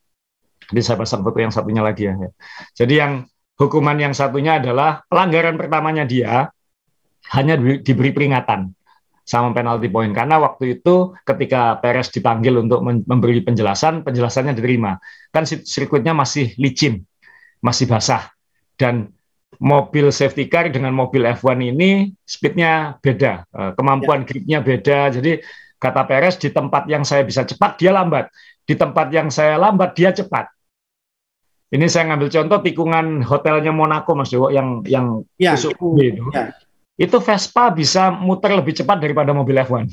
[0.69, 2.29] Saya pasang foto yang satunya lagi ya
[2.77, 3.13] jadi yang
[3.57, 6.53] hukuman yang satunya adalah pelanggaran pertamanya dia
[7.33, 8.77] hanya diberi peringatan
[9.25, 15.01] sama penalti poin karena waktu itu ketika Perez dipanggil untuk memberi penjelasan penjelasannya diterima.
[15.33, 17.05] Kan sirkuitnya masih licin
[17.63, 18.31] masih basah.
[18.79, 19.11] Dan
[19.57, 24.27] mobil safety car dengan mobil F1 ini speednya beda, uh, kemampuan ya.
[24.29, 24.99] gripnya beda.
[25.17, 25.41] Jadi
[25.81, 28.29] kata Perez di tempat yang saya bisa cepat dia lambat,
[28.69, 30.53] di tempat yang saya lambat dia cepat.
[31.69, 35.69] Ini saya ngambil contoh tikungan hotelnya Monaco Mas Dewo yang yang ya, itu,
[36.33, 36.49] ya.
[36.97, 39.85] itu Vespa bisa muter lebih cepat daripada mobil F1.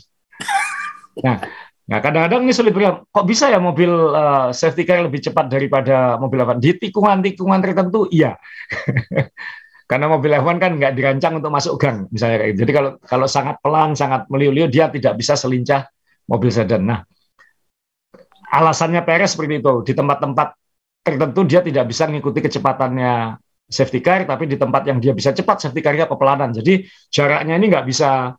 [1.25, 1.43] nah,
[1.85, 6.17] nah kadang-kadang ini sulit bilang kok bisa ya mobil uh, safety car lebih cepat daripada
[6.17, 8.33] mobil F1 di tikungan-tikungan tertentu iya.
[9.85, 12.59] Karena mobil F1 kan nggak dirancang untuk masuk gang misalnya kayak gitu.
[12.65, 15.85] Jadi kalau kalau sangat pelan, sangat meliu-liu dia tidak bisa selincah
[16.25, 16.89] mobil sedan.
[16.89, 17.05] Nah,
[18.49, 20.57] alasannya Perez seperti itu di tempat-tempat
[21.05, 23.37] tertentu dia tidak bisa mengikuti kecepatannya
[23.69, 26.49] safety car, tapi di tempat yang dia bisa cepat safety car-nya kepelanan.
[26.49, 28.33] Jadi jaraknya ini nggak bisa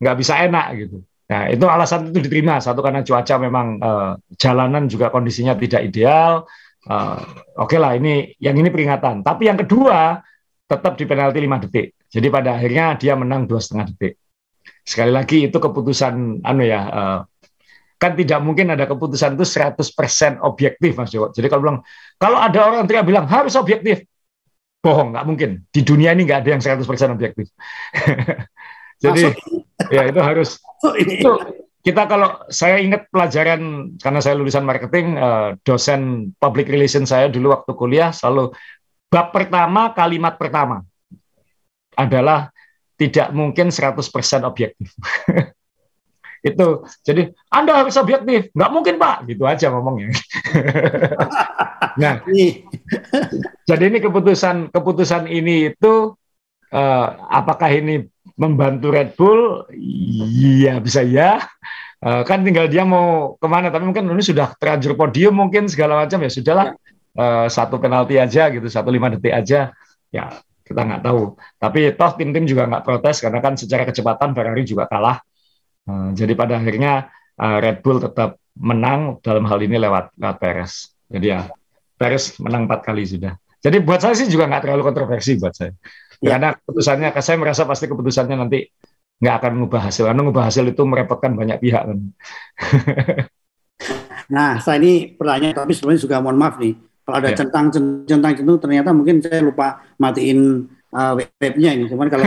[0.00, 1.04] nggak bisa enak gitu.
[1.28, 6.48] Nah itu alasan itu diterima satu karena cuaca memang uh, jalanan juga kondisinya tidak ideal.
[6.88, 7.20] Uh,
[7.60, 9.20] Oke okay lah ini yang ini peringatan.
[9.20, 10.24] Tapi yang kedua
[10.64, 11.86] tetap di penalti 5 detik.
[12.08, 14.16] Jadi pada akhirnya dia menang dua setengah detik.
[14.80, 17.20] Sekali lagi itu keputusan anu ya uh,
[17.98, 21.34] kan tidak mungkin ada keputusan itu 100% objektif Mas Joko.
[21.34, 21.78] Jadi kalau bilang
[22.16, 24.06] kalau ada orang teriak bilang harus objektif,
[24.80, 25.50] bohong, nggak mungkin.
[25.68, 27.50] Di dunia ini nggak ada yang 100% objektif.
[28.98, 29.34] Jadi Masuk.
[29.94, 30.58] ya itu harus
[30.98, 31.30] itu
[31.86, 37.54] kita kalau saya ingat pelajaran karena saya lulusan marketing, eh, dosen public relation saya dulu
[37.54, 38.52] waktu kuliah selalu
[39.08, 40.84] bab pertama kalimat pertama
[41.96, 42.52] adalah
[42.98, 44.90] tidak mungkin 100% objektif.
[46.48, 46.66] itu
[47.02, 48.50] jadi anda harus objektif.
[48.52, 49.16] Nggak mungkin pak.
[49.30, 50.10] Gitu aja ngomongnya.
[51.98, 52.22] Nah
[53.66, 56.14] jadi ini keputusan keputusan ini itu
[56.70, 58.06] uh, apakah ini
[58.38, 59.66] membantu Red Bull?
[59.74, 61.42] Iya bisa ya.
[61.98, 63.68] Uh, kan tinggal dia mau ke mana.
[63.74, 66.22] Tapi mungkin ini sudah terlanjur podium mungkin segala macam.
[66.22, 66.68] Ya sudahlah.
[67.18, 69.74] Uh, satu penalti aja gitu satu lima detik aja.
[70.14, 70.24] Ya
[70.62, 71.34] kita nggak tahu.
[71.58, 75.18] Tapi toh tim-tim juga nggak protes karena kan secara kecepatan Ferrari juga kalah.
[75.88, 77.08] Eh, jadi pada akhirnya
[77.40, 80.92] uh, Red Bull tetap menang dalam hal ini lewat lewat Perez.
[81.08, 81.48] Jadi ya
[81.96, 83.32] Perez menang empat kali sudah.
[83.58, 85.72] Jadi buat saya sih juga nggak terlalu kontroversi buat saya.
[86.18, 86.36] Ya.
[86.36, 88.66] Karena keputusannya, saya merasa pasti keputusannya nanti
[89.18, 90.10] nggak akan mengubah hasil.
[90.10, 91.98] Karena mengubah hasil itu merepotkan banyak pihak kan.
[94.34, 96.74] nah, saya ini pertanyaan tapi sebenarnya juga mohon maaf nih.
[97.08, 97.36] Kalau ada ya.
[97.40, 97.66] centang
[98.04, 101.88] centang itu ternyata mungkin saya lupa matiin uh, webnya ini.
[101.88, 102.24] Cuman kalau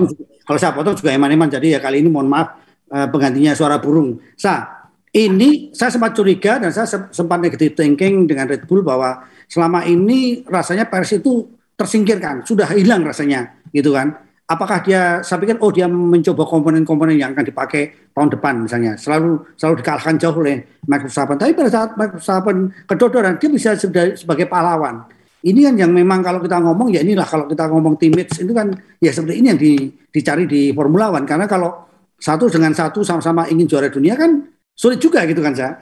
[0.46, 1.48] kalau saya potong juga eman-eman.
[1.48, 2.58] Jadi ya kali ini mohon maaf
[2.92, 4.20] uh, penggantinya suara burung.
[4.36, 4.78] Sa,
[5.16, 10.44] ini saya sempat curiga dan saya sempat negative thinking dengan Red Bull bahwa selama ini
[10.44, 14.18] rasanya pers itu tersingkirkan, sudah hilang rasanya, gitu kan?
[14.48, 19.84] Apakah dia, pikir, oh dia mencoba komponen-komponen yang akan dipakai tahun depan misalnya, selalu selalu
[19.84, 21.36] dikalahkan jauh oleh Microsoft.
[21.36, 22.48] Tapi pada saat Microsoft
[22.88, 25.04] kedodoran, dia bisa sebagai pahlawan.
[25.38, 28.74] Ini kan yang memang kalau kita ngomong ya inilah kalau kita ngomong teammates itu kan
[28.98, 31.86] ya seperti ini yang di, dicari di Formula One karena kalau
[32.18, 35.78] satu dengan satu sama-sama ingin juara dunia kan sulit juga gitu kan saya.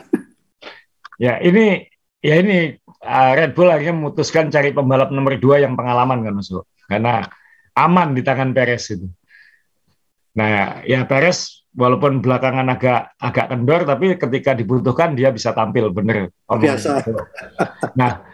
[1.16, 1.88] Ya ini
[2.20, 6.50] ya ini uh, Red Bull akhirnya memutuskan cari pembalap nomor dua yang pengalaman kan Mas
[6.90, 7.24] karena
[7.78, 9.06] aman di tangan Perez itu.
[10.34, 16.34] Nah ya Perez walaupun belakangan agak agak kendor tapi ketika dibutuhkan dia bisa tampil bener.
[16.50, 17.06] Biasa.
[17.94, 18.26] Nah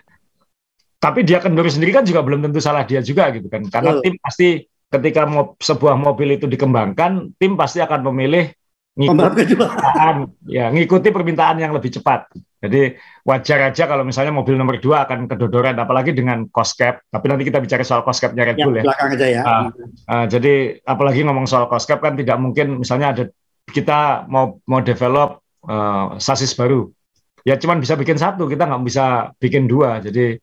[0.97, 4.17] tapi dia kendor sendiri kan juga belum tentu salah dia juga gitu kan karena tim
[4.23, 8.53] pasti ketika mo sebuah mobil itu dikembangkan, tim pasti akan memilih
[8.93, 12.29] ngikuti permintaan, ya ngikuti permintaan yang lebih cepat.
[12.63, 12.95] Jadi
[13.27, 17.03] wajar aja kalau misalnya mobil nomor dua akan kedodoran, apalagi dengan cost cap.
[17.11, 18.87] Tapi nanti kita bicara soal cost capnya Red Bull ya.
[18.87, 19.43] Belakang aja ya.
[19.43, 19.67] Uh,
[20.07, 23.25] uh, jadi apalagi ngomong soal cost cap kan tidak mungkin misalnya ada
[23.67, 26.87] kita mau mau develop uh, sasis baru,
[27.43, 29.99] ya cuman bisa bikin satu, kita nggak bisa bikin dua.
[29.99, 30.39] Jadi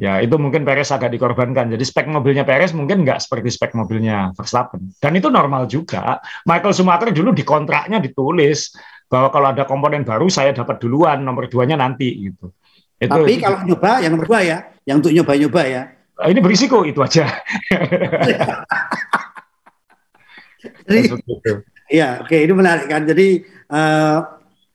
[0.00, 1.70] ya itu mungkin Perez agak dikorbankan.
[1.74, 4.94] Jadi spek mobilnya Perez mungkin nggak seperti spek mobilnya Verstappen.
[4.98, 6.22] Dan itu normal juga.
[6.46, 8.74] Michael Schumacher dulu di kontraknya ditulis
[9.10, 12.54] bahwa kalau ada komponen baru saya dapat duluan, nomor duanya nanti gitu.
[13.00, 15.82] Itu, Tapi itu, kalau nyoba yang nomor dua ya, yang untuk nyoba-nyoba ya.
[16.20, 17.26] Ini berisiko itu aja.
[20.86, 21.00] jadi,
[21.90, 23.02] iya, oke ini menarik kan.
[23.08, 23.42] Jadi
[23.72, 24.20] uh,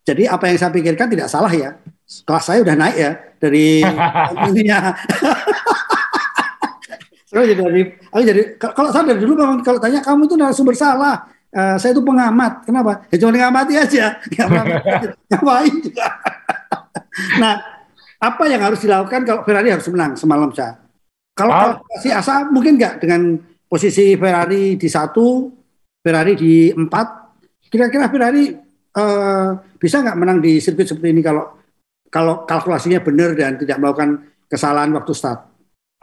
[0.04, 3.82] jadi apa yang saya pikirkan tidak salah ya kelas saya udah naik ya dari
[4.50, 4.94] ininya.
[7.36, 7.82] jadi dari
[8.14, 11.35] aku jadi kalau saya dari dulu memang kalau tanya kamu itu narasumber salah.
[11.56, 12.68] Uh, saya itu pengamat.
[12.68, 13.08] Kenapa?
[13.08, 14.20] Ya cuma ngamati aja.
[15.32, 16.08] Ngapain juga.
[17.42, 17.64] nah,
[18.20, 20.84] apa yang harus dilakukan kalau Ferrari harus menang semalam saya?
[21.32, 21.80] Kalau ah.
[22.04, 23.40] si asa mungkin nggak dengan
[23.72, 25.48] posisi Ferrari di satu,
[26.04, 27.08] Ferrari di empat.
[27.72, 28.52] Kira-kira Ferrari
[29.00, 31.56] uh, bisa nggak menang di sirkuit seperti ini kalau
[32.12, 35.52] kalau kalkulasinya benar dan tidak melakukan kesalahan waktu start.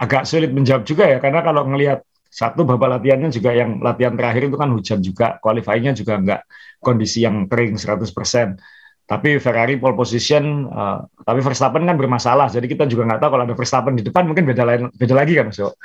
[0.03, 4.49] agak sulit menjawab juga ya karena kalau ngelihat satu babak latihannya juga yang latihan terakhir
[4.49, 6.41] itu kan hujan juga, qualifyingnya juga nggak
[6.81, 8.57] kondisi yang kering 100%.
[9.05, 13.45] Tapi Ferrari pole position, uh, tapi Verstappen kan bermasalah, jadi kita juga nggak tahu kalau
[13.45, 15.77] ada Verstappen di depan mungkin beda lain, beda lagi kan, so.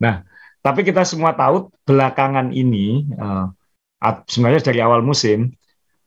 [0.00, 0.24] Nah,
[0.64, 3.52] tapi kita semua tahu belakangan ini, uh,
[4.24, 5.52] sebenarnya dari awal musim,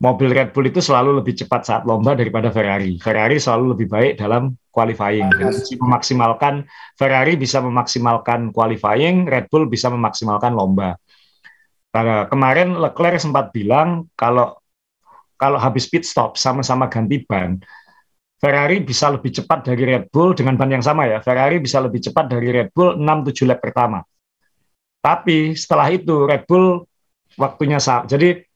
[0.04, 3.00] mobil Red Bull itu selalu lebih cepat saat lomba daripada Ferrari.
[3.00, 5.32] Ferrari selalu lebih baik dalam qualifying.
[5.40, 5.72] Yes.
[5.80, 6.68] Memaksimalkan
[7.00, 11.00] Ferrari bisa memaksimalkan qualifying, Red Bull bisa memaksimalkan lomba.
[11.88, 14.60] Karena kemarin Leclerc sempat bilang kalau
[15.40, 17.64] kalau habis pit stop sama-sama ganti ban,
[18.44, 21.24] Ferrari bisa lebih cepat dari Red Bull dengan ban yang sama ya.
[21.24, 24.04] Ferrari bisa lebih cepat dari Red Bull 6-7 lap pertama.
[25.00, 26.84] Tapi setelah itu Red Bull
[27.40, 28.04] waktunya sama.
[28.04, 28.53] Jadi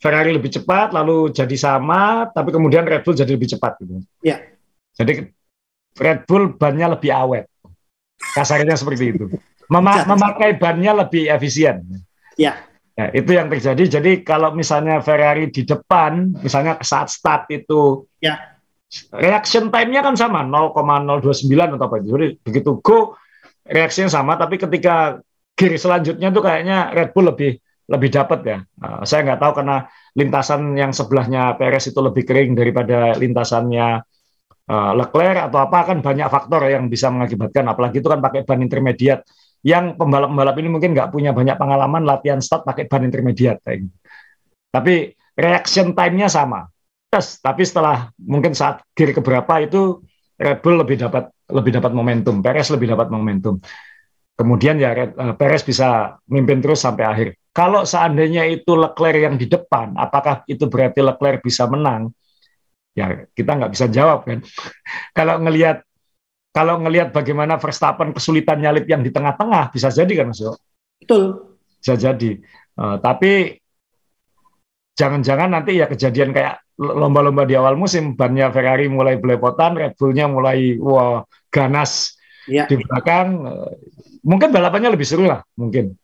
[0.00, 4.00] Ferrari lebih cepat, lalu jadi sama, tapi kemudian Red Bull jadi lebih cepat gitu.
[4.24, 4.40] Ya.
[4.96, 5.28] Jadi
[6.00, 7.52] Red Bull bannya lebih awet.
[8.16, 9.28] Kasarnya seperti itu.
[9.68, 11.84] Mem memakai bannya lebih efisien.
[12.40, 12.64] Ya.
[12.96, 13.12] ya.
[13.12, 14.00] Itu yang terjadi.
[14.00, 18.40] Jadi kalau misalnya Ferrari di depan, misalnya saat start itu, ya.
[19.12, 22.08] reaction time-nya kan sama, 0,029 atau apa itu.
[22.08, 23.20] Jadi begitu go,
[23.68, 25.20] reaksinya sama, tapi ketika
[25.52, 28.58] gear selanjutnya tuh kayaknya Red Bull lebih lebih dapat ya.
[28.78, 29.76] Uh, saya nggak tahu karena
[30.14, 34.00] lintasan yang sebelahnya Perez itu lebih kering daripada lintasannya
[34.70, 37.66] uh, Leclerc atau apa kan banyak faktor yang bisa mengakibatkan.
[37.66, 39.26] Apalagi itu kan pakai ban intermediate
[39.66, 43.60] yang pembalap-pembalap ini mungkin nggak punya banyak pengalaman latihan start pakai ban intermediate.
[43.60, 43.92] Gitu.
[44.70, 46.70] Tapi reaction time-nya sama.
[47.10, 49.98] Terus, tapi setelah mungkin saat gear keberapa itu
[50.38, 53.58] Red Bull lebih dapat lebih dapat momentum, Perez lebih dapat momentum.
[54.38, 57.28] Kemudian ya uh, Perez bisa mimpin terus sampai akhir.
[57.50, 62.14] Kalau seandainya itu Leclerc yang di depan, apakah itu berarti Leclerc bisa menang?
[62.94, 64.38] Ya kita nggak bisa jawab kan.
[65.18, 65.82] kalau ngelihat
[66.50, 70.42] kalau ngelihat bagaimana Verstappen kesulitan nyalip yang di tengah-tengah bisa jadi kan Mas
[71.02, 71.22] Betul.
[71.78, 72.38] Bisa jadi.
[72.78, 73.58] Uh, tapi
[74.94, 80.30] jangan-jangan nanti ya kejadian kayak lomba-lomba di awal musim bannya Ferrari mulai belepotan, Red Bullnya
[80.30, 82.14] mulai wah ganas
[82.46, 82.66] ya.
[82.70, 83.26] di belakang.
[83.42, 83.74] Uh,
[84.22, 85.96] mungkin balapannya lebih seru lah mungkin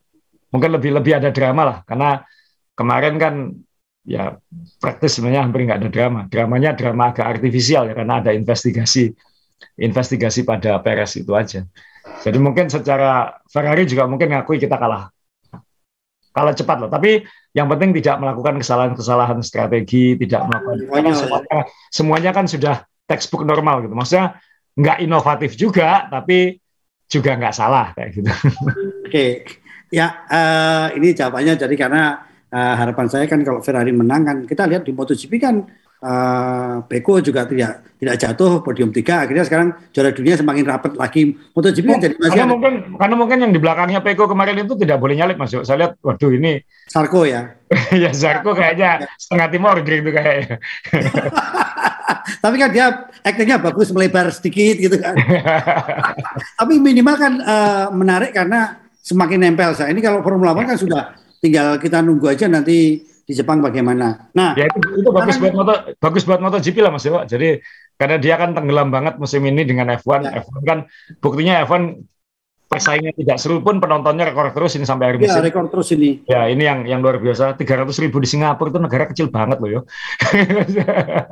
[0.51, 2.23] mungkin lebih lebih ada drama lah karena
[2.77, 3.33] kemarin kan
[4.07, 4.39] ya
[4.79, 6.19] praktis sebenarnya hampir nggak ada drama.
[6.31, 9.11] Dramanya drama agak artifisial ya karena ada investigasi
[9.75, 11.67] investigasi pada Perez itu aja.
[12.23, 15.11] Jadi mungkin secara Ferrari juga mungkin ngakui kita kalah.
[16.31, 22.31] Kalah cepat loh tapi yang penting tidak melakukan kesalahan-kesalahan strategi tidak melakukan karena semuanya semuanya
[22.31, 22.75] kan sudah
[23.09, 23.91] textbook normal gitu.
[23.91, 24.39] Maksudnya
[24.77, 26.61] nggak inovatif juga tapi
[27.11, 28.31] juga nggak salah kayak gitu.
[29.03, 29.43] Oke
[29.87, 34.67] Ya, uh, ini jawabannya jadi karena uh, harapan saya kan kalau Ferrari menang kan kita
[34.67, 35.63] lihat di MotoGP kan
[36.03, 41.39] uh, Peko juga tidak tidak jatuh podium tiga akhirnya sekarang juara dunia semakin rapat lagi.
[41.55, 42.53] MotoGP kan jadi masih karena ada.
[42.53, 45.93] mungkin karena mungkin yang di belakangnya Peko kemarin itu tidak boleh nyalip masuk saya lihat
[46.03, 46.59] waduh ini
[46.91, 47.55] Sarko ya?
[48.03, 50.59] Ya Sarko kayaknya setengah timur gitu kayaknya
[52.43, 55.15] tapi kan dia aktingnya bagus melebar sedikit gitu kan.
[56.59, 59.95] Tapi minimal kan uh, menarik karena semakin nempel saya.
[59.95, 64.31] Ini kalau Formula One kan sudah tinggal kita nunggu aja nanti di Jepang bagaimana.
[64.35, 67.23] Nah, ya itu, itu bagus buat moto bagus buat MotoGP lah Mas Dewa.
[67.23, 67.59] Jadi
[67.95, 70.27] karena dia kan tenggelam banget musim ini dengan F1.
[70.27, 70.43] Ya.
[70.43, 70.79] F1 kan
[71.23, 72.03] buktinya F1
[72.67, 75.39] persaingan tidak seru pun penontonnya rekor terus ini sampai akhir musim.
[75.39, 76.23] Ya, rekor terus ini.
[76.27, 77.55] Ya, ini yang yang luar biasa.
[77.55, 79.81] 300 ribu di Singapura itu negara kecil banget loh yo.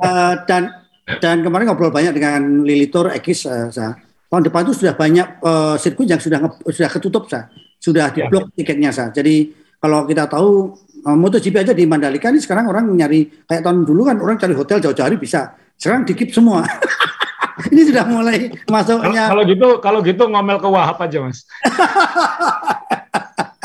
[0.00, 0.72] uh, dan
[1.20, 3.72] dan kemarin ngobrol banyak dengan Lilitor Ekis uh,
[4.26, 7.46] tahun depan itu sudah banyak uh, sirkuit yang sudah sudah ketutup sah
[7.78, 8.26] sudah ya.
[8.26, 8.62] diblok ya.
[8.62, 9.08] tiketnya sah.
[9.14, 10.74] Jadi kalau kita tahu
[11.06, 14.54] uh, MotoGP aja di Mandalika ini sekarang orang nyari kayak tahun dulu kan orang cari
[14.56, 15.54] hotel jauh-jauh hari bisa.
[15.76, 16.64] Sekarang dikip semua.
[17.72, 19.30] ini sudah mulai masuknya.
[19.30, 21.44] Kalau gitu kalau gitu ngomel ke Wahab aja mas.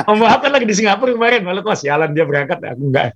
[0.02, 3.14] Om Wahab kan lagi di Singapura kemarin, malu kok sialan dia berangkat, aku enggak.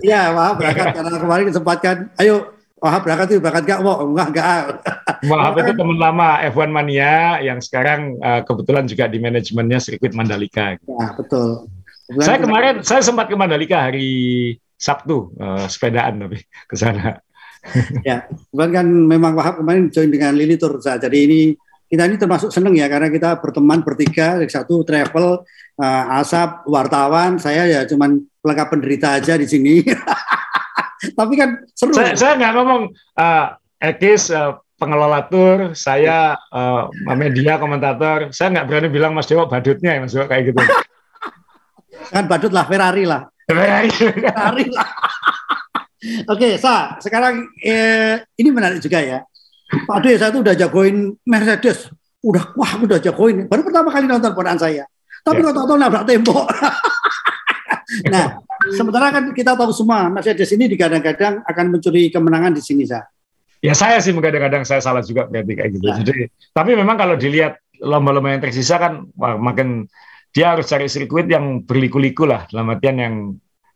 [0.00, 3.80] Iya, Wahab berangkat karena kemarin kesempatkan, ayo Wahab berangkat itu berangkat gak?
[3.86, 4.60] Wah, enggak, enggak.
[5.30, 10.74] Wahab itu teman lama F1 Mania yang sekarang uh, kebetulan juga di manajemennya sirkuit Mandalika.
[10.74, 11.70] Ya, betul.
[12.10, 12.86] Kebetulan saya kemarin, kita...
[12.90, 14.10] saya sempat ke Mandalika hari
[14.74, 17.22] Sabtu, uh, sepedaan tapi ke sana.
[18.08, 20.82] ya, kebetulan kan memang Wahab kemarin join dengan Lili Tur.
[20.82, 21.40] Jadi ini
[21.86, 25.46] kita ini termasuk seneng ya karena kita berteman bertiga, satu travel,
[25.78, 29.86] uh, asap, wartawan, saya ya cuman pelengkap penderita aja di sini.
[31.12, 31.92] Tapi kan seru.
[31.94, 32.82] Saya, saya nggak ngomong
[33.18, 33.46] uh,
[33.82, 38.34] Ekis uh, pengelola tur, saya uh, media komentator.
[38.34, 40.60] Saya nggak berani bilang Mas Dewa badutnya ya Mas Dewa kayak gitu.
[42.14, 43.26] kan badut lah Ferrari lah.
[43.46, 43.90] Ferrari.
[43.90, 44.88] Ferrari lah.
[46.26, 49.22] Oke, Sa, sekarang eh, ini menarik juga ya.
[49.86, 51.88] Pak Desa itu udah jagoin Mercedes
[52.22, 53.50] udah wah udah jagoin.
[53.50, 54.86] Baru pertama kali nonton ponaan saya.
[55.22, 55.50] Tapi yeah.
[55.50, 56.46] kalau tahu nabrak tembok.
[58.08, 58.40] Nah,
[58.72, 63.02] sementara kan kita tahu semua Mercedes ini digadang-gadang akan mencuri kemenangan di sini, Sa.
[63.62, 65.86] Ya saya sih kadang-kadang saya salah juga berarti kayak gitu.
[65.86, 66.02] Nah.
[66.02, 69.06] Jadi, tapi memang kalau dilihat lomba-lomba yang tersisa kan
[69.38, 69.86] makin
[70.34, 73.14] dia harus cari sirkuit yang berliku-liku lah dalam artian yang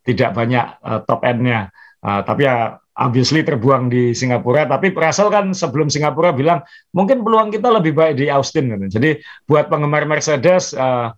[0.03, 1.71] tidak banyak uh, top end-nya.
[2.03, 4.65] Uh, tapi ya obviously terbuang di Singapura.
[4.67, 8.73] Tapi Russell kan sebelum Singapura bilang mungkin peluang kita lebih baik di Austin.
[8.73, 8.99] Gitu.
[8.99, 9.11] Jadi
[9.45, 11.13] buat penggemar Mercedes uh,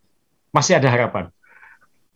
[0.50, 1.28] masih ada harapan,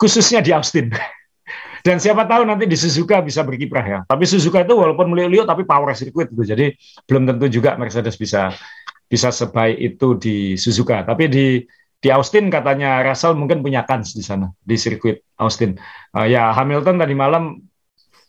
[0.02, 0.90] khususnya di Austin.
[1.86, 3.98] Dan siapa tahu nanti di Suzuka bisa berkiprah ya.
[4.06, 6.42] Tapi Suzuka itu walaupun meliuk-liuk tapi power circuit gitu.
[6.42, 6.74] Jadi
[7.06, 8.54] belum tentu juga Mercedes bisa
[9.06, 11.02] bisa sebaik itu di Suzuka.
[11.02, 11.46] Tapi di
[12.02, 15.74] di Austin katanya Russell mungkin punya kans di sana di sirkuit Austin.
[16.14, 17.58] Uh, ya Hamilton tadi malam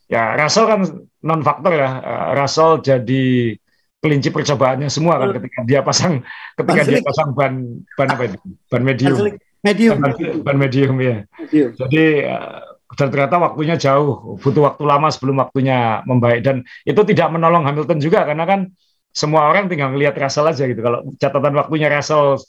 [0.09, 0.81] ya Russell kan
[1.21, 1.89] non faktor ya.
[2.01, 3.53] Uh, Russell jadi
[4.01, 6.25] kelinci percobaannya semua kan ketika dia pasang
[6.59, 7.53] ketika dia pasang ban
[7.95, 9.15] ban apa itu ban medium
[9.63, 9.97] medium
[10.43, 11.69] ban medium ya medium.
[11.73, 12.61] jadi uh,
[12.93, 17.97] dan ternyata waktunya jauh butuh waktu lama sebelum waktunya membaik dan itu tidak menolong Hamilton
[17.97, 18.69] juga karena kan
[19.13, 20.81] semua orang tinggal melihat Russell aja gitu.
[20.81, 22.41] Kalau catatan waktunya Russell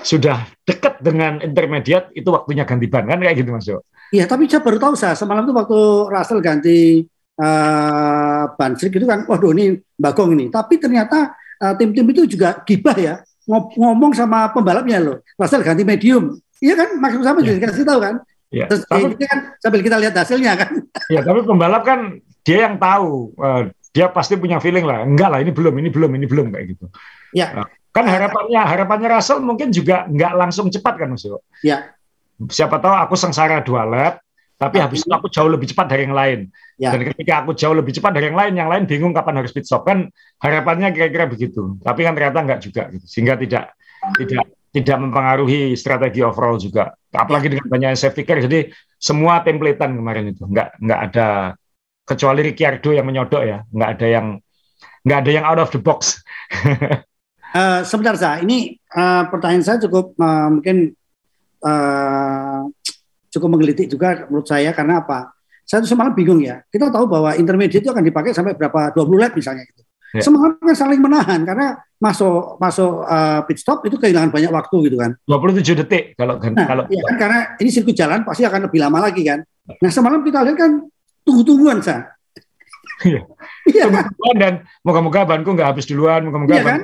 [0.00, 3.84] sudah dekat dengan intermediate, itu waktunya ganti ban kan kayak gitu Mas Jo.
[4.10, 7.04] Iya, tapi saya baru tahu saya semalam itu waktu Russell ganti
[7.36, 10.48] uh, ban itu kan, waduh ini bagong ini.
[10.48, 13.14] Tapi ternyata uh, tim-tim itu juga gibah ya
[13.50, 15.16] ngomong sama pembalapnya loh.
[15.34, 16.38] Russell ganti medium.
[16.60, 18.14] Iya kan, maksud sama juga dikasih tahu kan.
[18.50, 20.70] Ya, Terus tapi, ini kan sambil kita lihat hasilnya kan.
[21.10, 23.34] Iya, tapi pembalap kan dia yang tahu.
[23.38, 26.66] Uh, dia pasti punya feeling lah enggak lah ini belum ini belum ini belum kayak
[26.74, 26.86] gitu
[27.34, 31.26] ya nah, kan harapannya harapannya Russell mungkin juga enggak langsung cepat kan Mas
[31.66, 31.90] ya
[32.48, 34.22] siapa tahu aku sengsara dua lap
[34.60, 36.52] tapi habis itu aku jauh lebih cepat dari yang lain.
[36.76, 36.92] Ya.
[36.92, 39.64] dan ketika aku jauh lebih cepat dari yang lain yang lain bingung kapan harus pit
[39.64, 39.88] stop.
[39.88, 41.80] Kan harapannya kira-kira begitu.
[41.80, 43.04] Tapi kan ternyata enggak juga gitu.
[43.08, 43.72] sehingga tidak
[44.20, 44.44] tidak
[44.76, 46.92] tidak mempengaruhi strategi overall juga.
[47.08, 48.44] Apalagi dengan banyak safety car.
[48.44, 48.68] Jadi
[49.00, 51.28] semua templatean kemarin itu enggak enggak ada
[52.04, 53.64] kecuali Ricciardo yang menyodok ya.
[53.64, 54.26] Nggak ada yang
[55.08, 56.20] nggak ada yang out of the box.
[57.56, 60.92] Uh, sebentar saya ini uh, pertanyaan saya cukup uh, mungkin
[61.64, 62.68] uh,
[63.30, 65.32] cukup menggelitik juga menurut saya karena apa?
[65.62, 66.60] Saya tuh semalam bingung ya.
[66.66, 69.82] Kita tahu bahwa intermediate itu akan dipakai sampai berapa 20 lap misalnya gitu.
[70.10, 70.26] Ya.
[70.26, 74.98] semalam kan saling menahan karena masuk masuk uh, pit stop itu kehilangan banyak waktu gitu
[74.98, 75.14] kan.
[75.22, 77.14] 27 detik kalau nah, kalau ya kan?
[77.14, 79.38] Karena ini sirkuit jalan pasti akan lebih lama lagi kan.
[79.78, 80.82] Nah semalam kita lihat kan
[81.22, 82.10] tunggu-tungguan sa.
[83.00, 83.22] Iya.
[83.64, 83.84] iya
[84.36, 86.80] dan moga-moga banku nggak habis duluan, moga-moga iya, kan?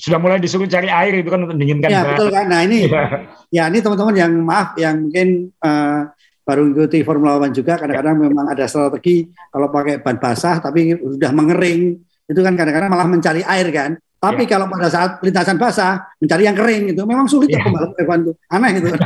[0.00, 1.92] sudah mulai disuruh cari air itu kan untuk dinginkan.
[1.92, 2.48] Iya betul kan.
[2.48, 3.04] Nah ini, ya,
[3.52, 6.08] ya ini teman-teman yang maaf yang mungkin uh,
[6.44, 8.20] baru ikuti Formula One juga kadang-kadang ya.
[8.26, 12.00] memang ada strategi kalau pakai ban basah tapi sudah mengering
[12.30, 14.00] itu kan kadang-kadang malah mencari air kan.
[14.20, 14.56] Tapi ya.
[14.56, 17.60] kalau pada saat lintasan basah mencari yang kering itu memang sulit ya.
[17.64, 18.90] pembalap F1 itu aneh itu.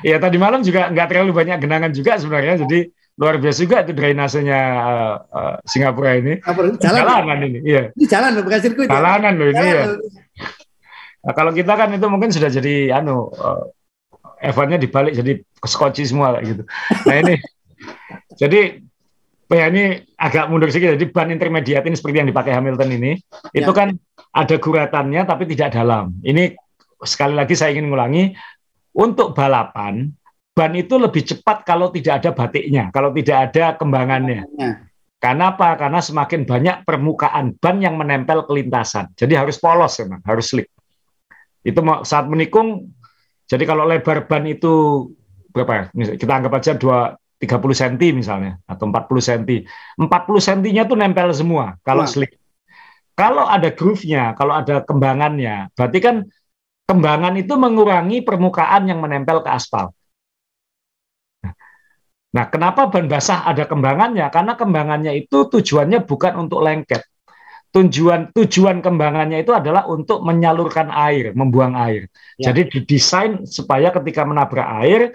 [0.00, 2.88] Iya tadi malam juga nggak terlalu banyak genangan juga sebenarnya jadi
[3.20, 6.40] luar biasa juga itu drainasenya uh, uh, Singapura ini.
[6.40, 7.92] Jalan, Jalanan ini, iya.
[7.92, 8.88] Ini jalan loh, bukan sirkuit.
[8.88, 9.84] Jalanan loh ini ya.
[11.20, 13.68] Nah, kalau kita kan itu mungkin sudah jadi anu uh,
[14.40, 16.64] F1-nya dibalik jadi skoci semua gitu.
[17.04, 17.34] Nah ini
[18.40, 18.80] jadi
[19.52, 20.96] ya ini agak mundur sedikit.
[20.96, 23.12] Jadi ban intermediate ini seperti yang dipakai Hamilton ini,
[23.52, 23.60] ya.
[23.60, 23.92] itu kan
[24.32, 26.16] ada guratannya tapi tidak dalam.
[26.24, 26.56] Ini
[27.04, 28.32] sekali lagi saya ingin mengulangi
[28.96, 30.08] untuk balapan
[30.54, 34.44] ban itu lebih cepat kalau tidak ada batiknya, kalau tidak ada kembangannya.
[34.58, 34.72] Ya.
[35.20, 35.76] Karena apa?
[35.76, 39.12] Karena semakin banyak permukaan ban yang menempel ke lintasan.
[39.12, 40.72] Jadi harus polos memang, harus slick.
[41.60, 42.88] Itu saat menikung,
[43.44, 45.06] jadi kalau lebar ban itu
[45.52, 45.92] berapa?
[45.92, 49.64] Kita anggap aja 2 30 cm misalnya atau 40 cm.
[49.96, 50.08] 40
[50.44, 52.10] cm-nya tuh nempel semua kalau nah.
[52.10, 52.36] slick.
[53.16, 56.24] Kalau ada groove-nya, kalau ada kembangannya, berarti kan
[56.88, 59.92] kembangan itu mengurangi permukaan yang menempel ke aspal.
[62.30, 64.26] Nah, kenapa ban basah ada kembangannya?
[64.30, 67.02] Karena kembangannya itu tujuannya bukan untuk lengket.
[67.70, 72.10] Tujuan tujuan kembangannya itu adalah untuk menyalurkan air, membuang air.
[72.34, 72.50] Ya.
[72.50, 75.14] Jadi didesain supaya ketika menabrak air,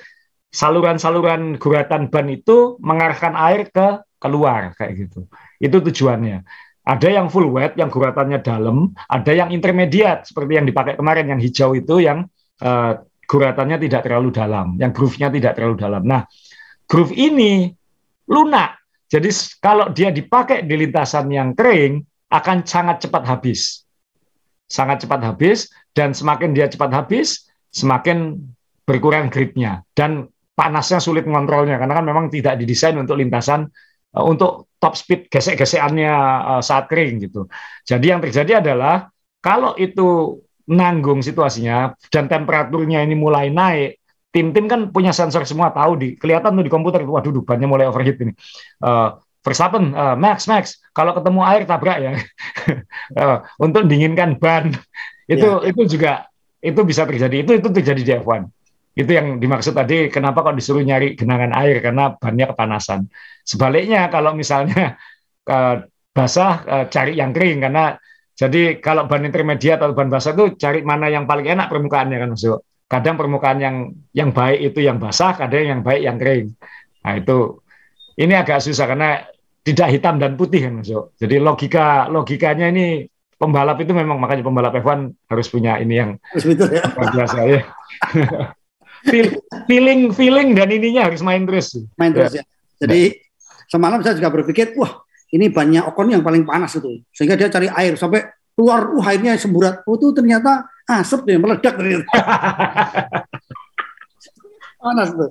[0.56, 5.28] saluran-saluran guratan ban itu mengarahkan air ke keluar kayak gitu.
[5.60, 6.48] Itu tujuannya.
[6.86, 11.42] Ada yang full wet, yang guratannya dalam, ada yang intermediate seperti yang dipakai kemarin yang
[11.42, 12.30] hijau itu yang
[12.62, 12.94] uh,
[13.26, 16.06] guratannya tidak terlalu dalam, yang groove-nya tidak terlalu dalam.
[16.06, 16.30] Nah,
[16.90, 17.74] groove ini
[18.30, 18.78] lunak.
[19.06, 19.30] Jadi
[19.62, 22.02] kalau dia dipakai di lintasan yang kering
[22.34, 23.86] akan sangat cepat habis.
[24.66, 28.42] Sangat cepat habis dan semakin dia cepat habis, semakin
[28.86, 33.68] berkurang gripnya dan panasnya sulit mengontrolnya karena kan memang tidak didesain untuk lintasan
[34.16, 36.14] uh, untuk top speed gesek-gesekannya
[36.58, 37.50] uh, saat kering gitu.
[37.84, 39.10] Jadi yang terjadi adalah
[39.44, 44.02] kalau itu nanggung situasinya dan temperaturnya ini mulai naik,
[44.36, 48.20] tim-tim kan punya sensor semua tahu di kelihatan tuh di komputer waduh bannya mulai overheat
[48.20, 48.36] ini.
[48.84, 49.16] Uh,
[49.46, 52.12] Verstappen, uh, Max, Max, kalau ketemu air tabrak ya.
[53.16, 54.76] uh, untuk dinginkan ban
[55.34, 55.70] itu yeah.
[55.72, 56.12] itu juga
[56.60, 57.48] itu bisa terjadi.
[57.48, 58.44] Itu itu terjadi di F1.
[58.98, 63.08] Itu yang dimaksud tadi kenapa kok disuruh nyari genangan air karena bannya kepanasan.
[63.48, 65.00] Sebaliknya kalau misalnya
[65.48, 65.80] uh,
[66.16, 67.96] basah uh, cari yang kering karena
[68.36, 72.30] jadi kalau ban intermediate atau ban basah itu cari mana yang paling enak permukaannya kan
[72.36, 72.60] maksud.
[72.86, 73.76] Kadang permukaan yang
[74.14, 76.54] yang baik itu yang basah, kadang yang baik yang kering.
[77.02, 77.60] Nah itu
[78.22, 79.26] ini agak susah karena
[79.66, 81.18] tidak hitam dan putih kan maksud.
[81.18, 86.70] Jadi logika logikanya ini pembalap itu memang makanya pembalap F1 harus punya ini yang betul
[86.70, 86.86] ya.
[86.86, 87.62] biasa ya.
[89.70, 91.74] feeling feeling dan ininya harus main terus.
[91.98, 92.46] Main terus ya.
[92.46, 92.86] ya.
[92.86, 93.02] Jadi
[93.66, 97.68] semalam saya juga berpikir, wah ini banyak Ocon yang paling panas itu sehingga dia cari
[97.68, 98.24] air sampai
[98.56, 102.08] keluar uh airnya semburat oh itu ternyata asap deh meledak ternyata
[104.86, 105.30] panas tuh.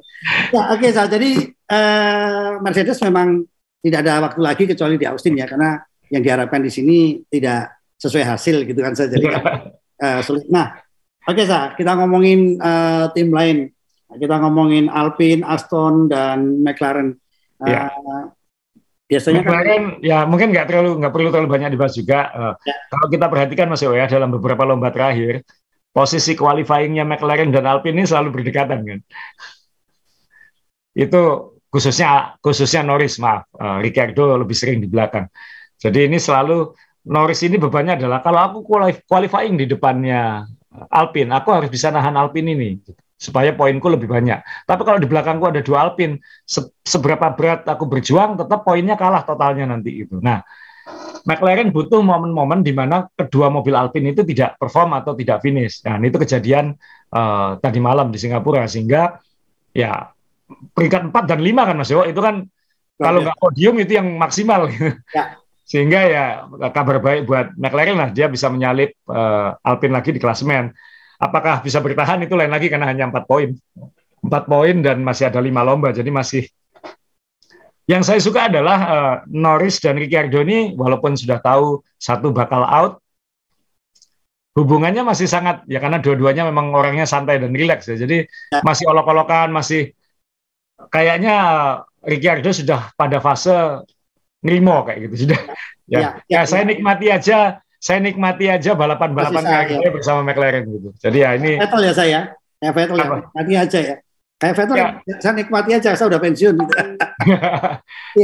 [0.50, 1.30] Ya oke okay, so, jadi
[1.70, 3.46] uh, Mercedes memang
[3.78, 5.78] tidak ada waktu lagi kecuali di Austin ya karena
[6.10, 9.30] yang diharapkan di sini tidak sesuai hasil gitu kan saya jadi
[10.02, 10.50] uh, sulit.
[10.50, 10.74] Nah
[11.22, 13.70] oke okay, sa kita ngomongin uh, tim lain.
[14.14, 17.18] Kita ngomongin Alpine, Aston dan McLaren.
[17.58, 17.90] Uh, ya
[19.04, 22.20] biasanya kemarin kan, ya mungkin nggak terlalu nggak perlu terlalu banyak dibahas juga.
[22.32, 22.74] Uh, ya.
[22.88, 25.44] Kalau kita perhatikan Mas ya dalam beberapa lomba terakhir
[25.92, 29.00] posisi qualifyingnya McLaren dan Alpine ini selalu berdekatan kan.
[30.96, 35.28] Itu khususnya khususnya Norris maaf, uh, Ricardo lebih sering di belakang.
[35.76, 36.72] Jadi ini selalu
[37.04, 38.58] Norris ini bebannya adalah kalau aku
[39.04, 40.48] qualifying di depannya
[40.90, 42.80] Alpine, aku harus bisa nahan Alpine ini
[43.14, 44.42] supaya poinku lebih banyak.
[44.66, 49.22] Tapi kalau di belakangku ada dua Alpin, se seberapa berat aku berjuang, tetap poinnya kalah
[49.22, 50.18] totalnya nanti itu.
[50.18, 50.42] Nah,
[51.24, 55.80] McLaren butuh momen-momen di mana kedua mobil Alpine itu tidak perform atau tidak finish.
[55.88, 56.76] Nah, itu kejadian
[57.16, 59.16] uh, tadi malam di Singapura sehingga
[59.72, 60.12] ya
[60.76, 62.44] peringkat 4 dan 5 kan Mas Yo, itu kan
[63.00, 64.68] kalau nggak podium itu yang maksimal.
[64.70, 65.40] Ya.
[65.64, 66.24] Sehingga ya
[66.76, 70.68] kabar baik buat McLaren lah dia bisa menyalip uh, Alpine lagi di klasemen.
[71.20, 73.54] Apakah bisa bertahan itu lain lagi karena hanya empat poin.
[74.24, 76.48] Empat poin dan masih ada lima lomba, jadi masih.
[77.84, 83.04] Yang saya suka adalah uh, Norris dan Ricciardo ini walaupun sudah tahu satu bakal out,
[84.56, 88.00] hubungannya masih sangat ya karena dua-duanya memang orangnya santai dan rileks ya.
[88.00, 88.64] Jadi ya.
[88.64, 89.92] masih olok-olokan, masih
[90.88, 91.36] kayaknya
[92.00, 93.84] Ricciardo sudah pada fase
[94.40, 95.40] ngerimo kayak gitu sudah.
[95.84, 100.88] Ya, ya, ya, ya saya nikmati aja saya nikmati aja balapan-balapan kayak bersama McLaren gitu.
[100.96, 102.20] Jadi ya ini Vettel ya saya.
[102.56, 103.96] Kayak Vettel ya, nikmati aja ya.
[104.40, 104.88] Kayak Vettel ya.
[105.20, 106.72] saya nikmati aja, saya udah pensiun gitu.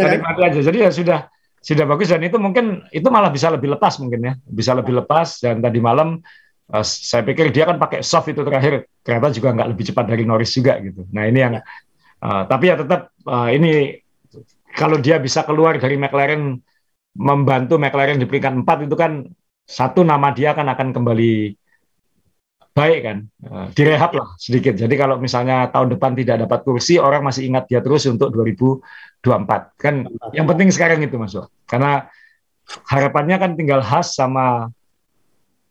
[0.00, 0.10] ya, kan?
[0.16, 0.60] nikmati aja.
[0.64, 1.18] Jadi ya sudah
[1.60, 4.32] sudah bagus dan itu mungkin itu malah bisa lebih lepas mungkin ya.
[4.48, 6.24] Bisa lebih lepas dan tadi malam
[6.72, 10.24] uh, saya pikir dia kan pakai soft itu terakhir ternyata juga nggak lebih cepat dari
[10.24, 11.04] Norris juga gitu.
[11.12, 11.60] Nah ini yang
[12.24, 13.92] uh, tapi ya tetap uh, ini
[14.72, 16.56] kalau dia bisa keluar dari McLaren
[17.12, 19.28] membantu McLaren di peringkat 4 itu kan
[19.70, 21.54] satu nama dia kan akan kembali
[22.70, 23.18] baik kan,
[23.50, 24.74] uh, direhab lah sedikit.
[24.78, 29.74] Jadi kalau misalnya tahun depan tidak dapat kursi, orang masih ingat dia terus untuk 2024.
[29.78, 31.50] Kan yang penting sekarang itu masuk.
[31.66, 32.06] Karena
[32.86, 34.70] harapannya kan tinggal khas sama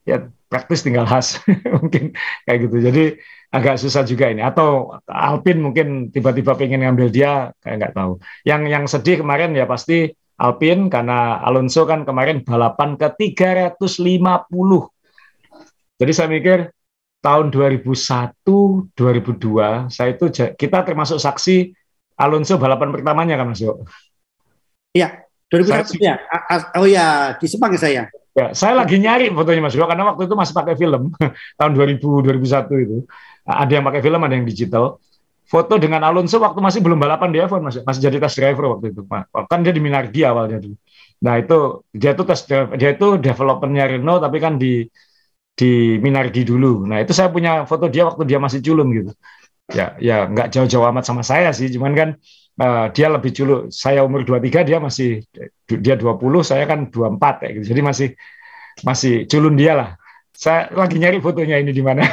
[0.03, 1.39] ya praktis tinggal khas
[1.79, 2.11] mungkin
[2.43, 2.77] kayak gitu.
[2.83, 3.03] Jadi
[3.49, 4.43] agak susah juga ini.
[4.43, 8.19] Atau Alpin mungkin tiba-tiba pengen ngambil dia kayak nggak tahu.
[8.43, 13.75] Yang yang sedih kemarin ya pasti Alpine karena Alonso kan kemarin balapan ke 350.
[15.99, 16.71] Jadi saya mikir
[17.19, 21.75] tahun 2001, 2002 saya itu kita termasuk saksi
[22.15, 23.83] Alonso balapan pertamanya kan Mas Yo.
[24.95, 26.15] Iya, 2001 ya.
[26.79, 28.03] Oh ya, di Sepang ya saya.
[28.31, 31.11] Ya, saya lagi nyari fotonya Mas Yo karena waktu itu masih pakai film
[31.59, 32.97] tahun 2000 2001 itu.
[33.43, 35.03] Ada yang pakai film, ada yang digital
[35.49, 38.93] foto dengan Alonso waktu masih belum balapan di F1 masih masih jadi test driver waktu
[38.93, 39.01] itu
[39.49, 40.77] kan dia di Minardi awalnya dulu.
[41.25, 41.57] Nah itu
[41.89, 42.45] dia tuh tes
[42.77, 44.85] dia itu developernya Renault tapi kan di
[45.57, 46.85] di Minardi dulu.
[46.85, 49.11] Nah itu saya punya foto dia waktu dia masih culun gitu.
[49.73, 51.67] Ya ya nggak jauh-jauh amat sama saya sih.
[51.73, 52.09] Cuman kan
[52.61, 53.73] uh, dia lebih culun.
[53.73, 55.25] Saya umur 23 dia masih
[55.65, 57.65] dia 20 saya kan 24 kayak gitu.
[57.73, 58.07] Jadi masih
[58.85, 59.89] masih culun dia lah.
[60.29, 62.05] Saya lagi nyari fotonya ini di mana.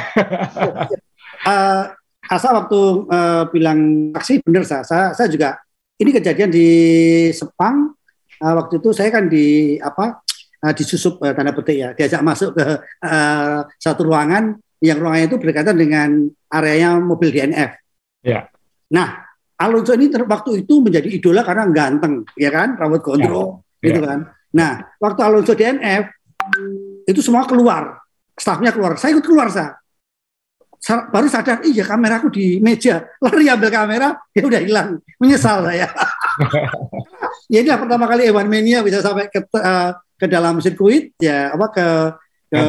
[1.45, 1.85] Uh,
[2.27, 5.57] Asa waktu uh, bilang taksi benar saya, saya, saya juga
[5.97, 6.67] ini kejadian di
[7.31, 7.95] Sepang
[8.43, 10.19] uh, waktu itu saya kan di apa
[10.63, 15.37] uh, disusup uh, tanda petik ya diajak masuk ke uh, satu ruangan yang ruangannya itu
[15.41, 16.09] berdekatan dengan
[16.53, 17.71] areanya mobil DNF.
[18.21, 18.51] Ya.
[18.93, 19.25] Nah
[19.57, 23.89] Alonso ini waktu itu menjadi idola karena ganteng ya kan rambut gondrong ya.
[23.89, 24.05] gitu ya.
[24.05, 24.19] kan.
[24.53, 24.71] Nah
[25.01, 26.13] waktu Alonso DNF
[27.07, 28.03] itu semua keluar
[28.37, 29.73] stafnya keluar, saya ikut keluar saya.
[30.85, 35.89] Baru sadar, iya kameraku di meja, lari ambil kamera, dia udah hilang, menyesal saya.
[37.53, 41.67] ya ini pertama kali Ewan Mania bisa sampai ke, uh, ke dalam sirkuit, ya apa
[41.73, 41.87] ke
[42.47, 42.61] ke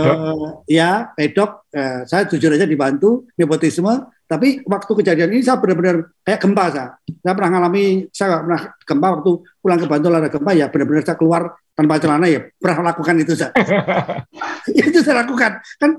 [0.66, 6.40] ya pedok, uh, saya jujur aja dibantu nepotisme, tapi waktu kejadian ini saya benar-benar kayak
[6.44, 6.88] gempa saya.
[7.24, 9.30] Saya pernah ngalami, saya pernah gempa waktu
[9.62, 13.32] pulang ke Bantul ada gempa ya benar-benar saya keluar tanpa celana ya pernah lakukan itu
[13.32, 13.56] saya.
[14.68, 15.90] itu saya lakukan kan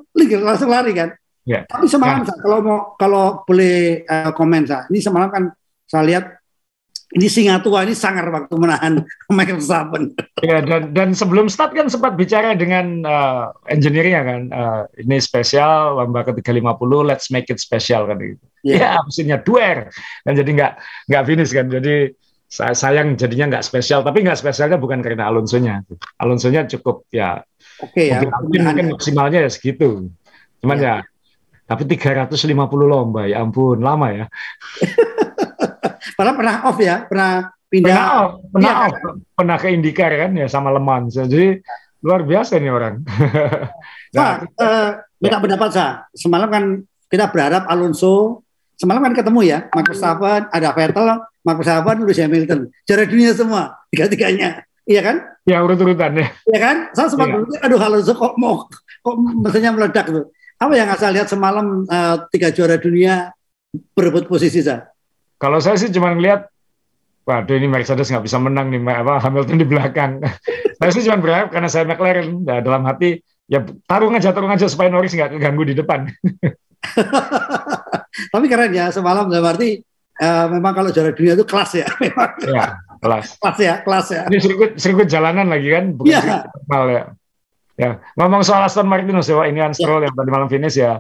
[0.46, 1.10] langsung lari kan.
[1.48, 1.66] Ya.
[1.66, 2.36] Tapi semalam nah.
[2.40, 5.44] kalau mau kalau boleh uh, komen saya, ini semalam kan
[5.90, 6.26] saya lihat
[7.10, 9.02] ini singa tua ini sangar waktu menahan
[9.34, 10.14] Michael Verstappen.
[10.46, 15.98] Ya dan dan sebelum start kan sempat bicara dengan uh, engineer-nya kan uh, ini spesial
[15.98, 18.46] lomba ke 350 let's make it special kan gitu.
[18.62, 19.00] Yeah.
[19.00, 19.90] Ya mesinnya duer
[20.28, 20.74] dan jadi nggak
[21.10, 22.14] nggak finish kan jadi
[22.50, 25.86] sayang jadinya nggak spesial tapi nggak spesialnya bukan karena Alonso-nya
[26.18, 27.46] Alonso-nya cukup ya
[27.78, 30.10] oke okay, ya mungkin, mungkin maksimalnya ya segitu
[30.58, 30.96] cuman ya, ya
[31.70, 32.50] tapi 350
[32.82, 34.26] lomba ya ampun lama ya.
[36.18, 37.94] Padahal pernah off ya pernah pindah.
[37.94, 38.94] Pernah off pernah, ya, off.
[38.98, 39.16] Kan?
[39.38, 41.62] pernah ke Indikar kan ya sama Leman jadi
[42.02, 42.96] luar biasa nih orang.
[44.10, 45.44] Nah, uh, minta ya.
[45.46, 46.82] pendapat saya semalam kan
[47.14, 48.42] kita berharap Alonso
[48.74, 51.06] semalam kan ketemu ya Max Verstappen ada Vettel
[51.46, 52.74] Max Verstappen Lewis Hamilton.
[52.90, 54.66] Juara dunia semua tiga-tiganya.
[54.90, 55.22] Iya kan?
[55.46, 56.34] Ya urut-urutan ya.
[56.50, 56.78] Iya kan?
[56.98, 57.70] Saya sempat ya.
[57.70, 58.66] aduh Alonso kok mau
[59.06, 59.16] kok
[59.46, 63.32] mesinnya meledak tuh apa yang saya lihat semalam uh, tiga juara dunia
[63.96, 64.92] berebut posisi saya
[65.40, 66.52] kalau saya sih cuma ngelihat
[67.24, 70.20] waduh ini Mercedes nggak bisa menang nih apa Hamilton di belakang
[70.80, 74.68] saya sih cuma berharap karena saya McLaren nah, dalam hati ya tarung aja tarung aja
[74.68, 76.06] supaya Norris nggak keganggu di depan
[78.34, 79.80] Tapi keren ya semalam berarti
[80.20, 82.32] uh, memang kalau juara dunia itu kelas ya memang.
[82.44, 82.66] Ya,
[83.04, 83.26] kelas.
[83.40, 84.24] kelas ya, kelas ya.
[84.28, 86.44] Ini sirkuit sirkuit jalanan lagi kan, bukan ya.
[86.48, 87.04] normal ya.
[87.80, 90.12] Ya, ngomong soal Aston Martin Sewa ini Stroll ya.
[90.12, 91.00] yang tadi malam finish ya.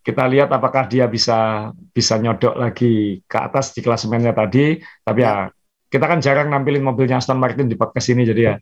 [0.00, 4.80] Kita lihat apakah dia bisa bisa nyodok lagi ke atas di klasemennya tadi.
[4.80, 5.52] Tapi ya,
[5.92, 8.54] kita kan jarang nampilin mobilnya Aston Martin di podcast ini jadi ya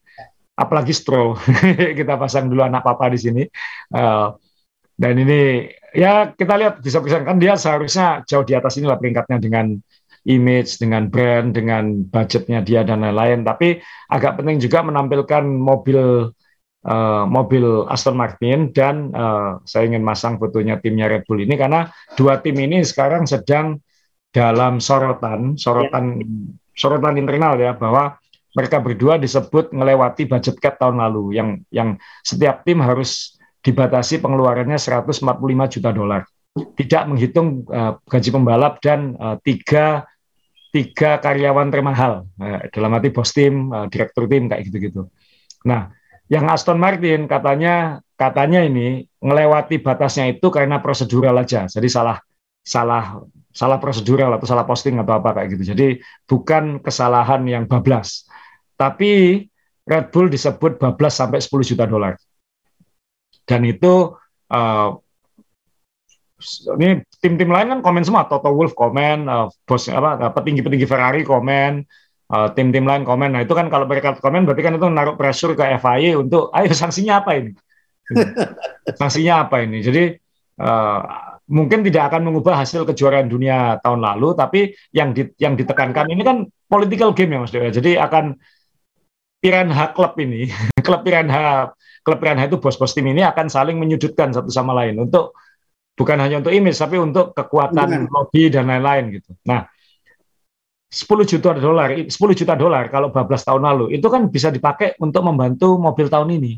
[0.58, 1.38] apalagi Stroll.
[1.98, 3.42] kita pasang dulu anak papa di sini.
[3.94, 4.34] Uh,
[4.98, 9.38] dan ini ya kita lihat bisa bisa kan dia seharusnya jauh di atas inilah peringkatnya
[9.38, 9.78] dengan
[10.22, 13.42] image, dengan brand, dengan budgetnya dia dan lain-lain.
[13.42, 16.30] Tapi agak penting juga menampilkan mobil
[16.86, 21.90] uh, mobil Aston Martin dan uh, saya ingin masang fotonya timnya Red Bull ini karena
[22.18, 23.78] dua tim ini sekarang sedang
[24.32, 26.26] dalam sorotan, sorotan ya.
[26.72, 28.16] sorotan internal ya bahwa
[28.52, 34.76] mereka berdua disebut melewati budget cap tahun lalu yang yang setiap tim harus dibatasi pengeluarannya
[34.76, 35.24] 145
[35.78, 36.22] juta dolar.
[36.52, 40.04] Tidak menghitung uh, gaji pembalap dan uh, tiga
[40.72, 45.08] tiga karyawan termahal uh, dalam arti bos tim, uh, direktur tim kayak gitu-gitu.
[45.64, 45.92] Nah,
[46.32, 51.68] yang Aston Martin katanya katanya ini melewati batasnya itu karena prosedural aja.
[51.68, 52.16] Jadi salah
[52.64, 53.20] salah
[53.52, 55.76] salah prosedural atau salah posting atau apa kayak gitu.
[55.76, 58.24] Jadi bukan kesalahan yang bablas.
[58.80, 59.44] Tapi
[59.84, 62.16] Red Bull disebut bablas sampai 10 juta dolar
[63.46, 64.14] dan itu
[64.50, 64.90] uh,
[66.78, 71.86] ini tim-tim lain kan komen semua Toto Wolff komen uh, bos apa petinggi-petinggi Ferrari komen
[72.32, 73.36] uh, tim-tim lain komen.
[73.36, 76.72] Nah itu kan kalau mereka komen berarti kan itu naruh pressure ke FIA untuk ayo
[76.80, 77.52] sanksinya apa ini?
[78.98, 79.78] Sanksinya apa ini?
[79.78, 80.10] Jadi
[80.58, 81.00] uh,
[81.52, 84.60] mungkin tidak akan mengubah hasil kejuaraan dunia tahun lalu tapi
[84.90, 87.70] yang di, yang ditekankan ini kan political game ya Mas Dewa.
[87.70, 88.36] Jadi akan
[89.42, 90.48] Piranha Club ini
[90.86, 91.72] klub Piranha
[92.02, 95.34] klub Piranha itu bos-bos tim ini akan saling menyudutkan satu sama lain untuk
[95.92, 99.36] bukan hanya untuk image tapi untuk kekuatan lobby dan lain-lain gitu.
[99.44, 99.68] Nah,
[100.92, 105.24] 10 juta dolar, 10 juta dolar kalau 12 tahun lalu itu kan bisa dipakai untuk
[105.24, 106.52] membantu mobil tahun ini.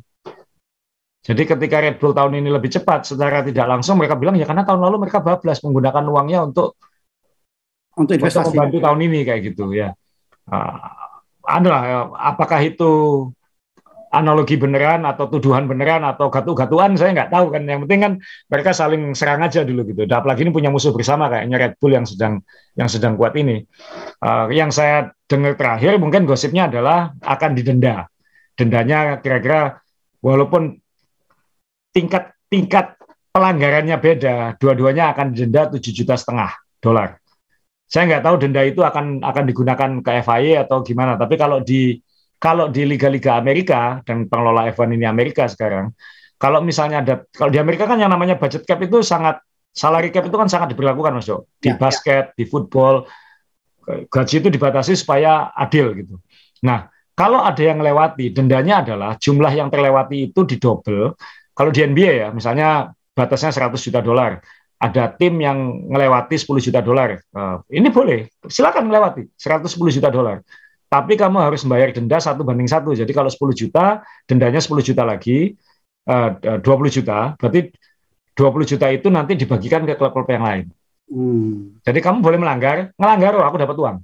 [1.24, 4.66] Jadi ketika Red Bull tahun ini lebih cepat secara tidak langsung mereka bilang ya karena
[4.66, 6.76] tahun lalu mereka bablas menggunakan uangnya untuk
[7.95, 9.95] untuk investasi untuk membantu tahun ini kayak gitu ya.
[10.51, 10.76] Uh,
[11.47, 12.91] adalah apakah itu
[14.15, 17.67] analogi beneran atau tuduhan beneran atau gatu-gatuan saya nggak tahu kan.
[17.67, 18.12] Yang penting kan
[18.47, 20.07] mereka saling serang aja dulu gitu.
[20.07, 22.39] Dan apalagi ini punya musuh bersama kayaknya Red Bull yang sedang
[22.79, 23.67] yang sedang kuat ini.
[24.23, 28.07] Uh, yang saya dengar terakhir mungkin gosipnya adalah akan didenda.
[28.55, 29.83] Dendanya kira-kira
[30.23, 30.79] walaupun
[31.91, 32.95] tingkat tingkat
[33.35, 37.19] pelanggarannya beda dua-duanya akan didenda 7 juta setengah dolar.
[37.91, 41.99] Saya nggak tahu denda itu akan akan digunakan ke FIA atau gimana tapi kalau di
[42.45, 45.97] kalau di liga-liga Amerika dan pengelola F1 ini Amerika sekarang,
[46.36, 49.40] kalau misalnya ada kalau di Amerika kan yang namanya budget cap itu sangat
[49.72, 51.49] salary cap itu kan sangat diberlakukan Mas Jo.
[51.57, 51.80] Di ya, ya.
[51.80, 52.34] basket, ya.
[52.36, 53.09] di football
[53.84, 56.20] gaji itu dibatasi supaya adil gitu.
[56.68, 61.16] Nah, kalau ada yang melewati, dendanya adalah jumlah yang terlewati itu didobel
[61.55, 64.42] kalau di NBA ya, misalnya batasnya 100 juta dolar,
[64.82, 67.22] ada tim yang melewati 10 juta dolar.
[67.30, 70.42] Uh, ini boleh, silakan melewati 110 juta dolar.
[70.95, 72.95] Tapi kamu harus membayar denda satu banding satu.
[72.95, 75.59] Jadi kalau 10 juta, dendanya 10 juta lagi,
[76.07, 77.34] uh, 20 juta.
[77.34, 77.74] Berarti
[78.38, 80.64] 20 juta itu nanti dibagikan ke klub-klub yang lain.
[81.11, 81.82] Hmm.
[81.82, 83.97] Jadi kamu boleh melanggar, ngelanggar, oh, aku dapat uang.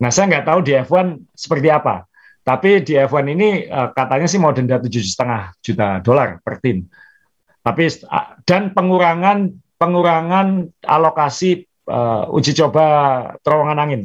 [0.00, 2.08] Nah, saya nggak tahu di F1 seperti apa.
[2.40, 6.88] Tapi di F1 ini uh, katanya sih mau denda tujuh setengah juta dolar per tim.
[7.60, 12.84] Tapi uh, dan pengurangan pengurangan alokasi uh, uji coba
[13.44, 14.02] terowongan angin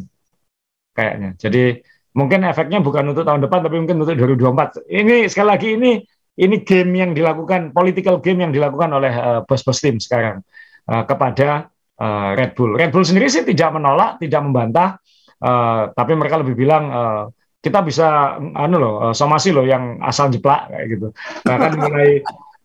[0.98, 1.38] kayaknya.
[1.38, 1.78] Jadi
[2.18, 4.90] mungkin efeknya bukan untuk tahun depan tapi mungkin untuk 2024.
[4.90, 5.92] Ini sekali lagi ini
[6.38, 10.42] ini game yang dilakukan political game yang dilakukan oleh uh, bos-bos tim sekarang
[10.90, 11.70] uh, kepada
[12.02, 12.74] uh, Red Bull.
[12.74, 14.98] Red Bull sendiri sih tidak menolak, tidak membantah,
[15.42, 17.24] uh, tapi mereka lebih bilang uh,
[17.62, 21.08] kita bisa anu loh uh, somasi loh yang asal jeplak kayak gitu
[21.44, 22.22] bahkan mulai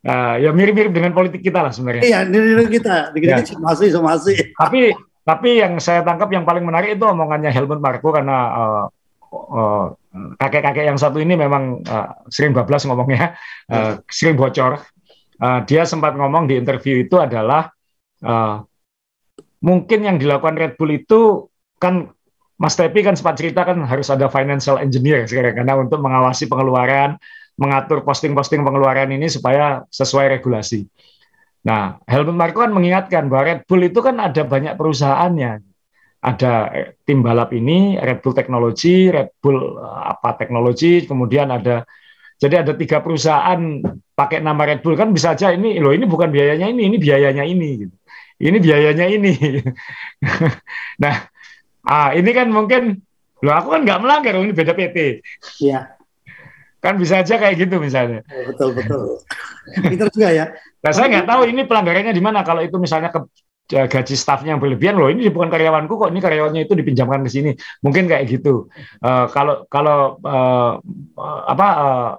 [0.06, 3.38] uh, ya mirip-mirip dengan politik kita lah sebenarnya iya mirip kita dikit ya.
[3.42, 4.92] somasi somasi tapi
[5.22, 8.84] tapi yang saya tangkap yang paling menarik itu omongannya Helmut Marko karena uh,
[9.30, 9.86] uh,
[10.36, 13.38] kakek-kakek yang satu ini memang uh, sering bablas ngomongnya
[13.70, 14.82] uh, sering bocor
[15.38, 17.70] uh, dia sempat ngomong di interview itu adalah
[18.26, 18.62] uh,
[19.62, 21.46] mungkin yang dilakukan Red Bull itu
[21.78, 22.10] kan
[22.62, 27.18] Mas Tepi kan sempat cerita kan harus ada financial engineer sekarang karena untuk mengawasi pengeluaran,
[27.58, 30.86] mengatur posting-posting pengeluaran ini supaya sesuai regulasi.
[31.62, 35.62] Nah, Helmut Marko kan mengingatkan bahwa Red Bull itu kan ada banyak perusahaannya.
[36.22, 36.52] Ada
[37.02, 41.82] tim balap ini, Red Bull Technology, Red Bull eh, apa teknologi, kemudian ada
[42.38, 43.58] jadi ada tiga perusahaan
[44.14, 47.42] pakai nama Red Bull kan bisa aja ini loh ini bukan biayanya ini, ini biayanya
[47.46, 47.94] ini gitu.
[48.42, 49.32] Ini biayanya ini.
[51.02, 51.30] nah,
[51.82, 53.02] Ah, ini kan mungkin
[53.42, 55.18] loh aku kan nggak melanggar, ini beda PT.
[55.58, 55.98] Iya.
[56.78, 58.22] Kan bisa aja kayak gitu misalnya.
[58.26, 59.18] Betul betul.
[59.90, 60.46] Itu juga ya.
[60.82, 62.42] Nah, saya nggak tahu ini pelanggarannya di mana.
[62.42, 63.22] Kalau itu misalnya ke
[63.72, 67.50] gaji stafnya yang berlebihan loh ini bukan karyawanku kok ini karyawannya itu dipinjamkan ke sini.
[67.80, 68.68] Mungkin kayak gitu.
[69.00, 70.82] Uh, kalau kalau uh,
[71.48, 72.10] apa uh,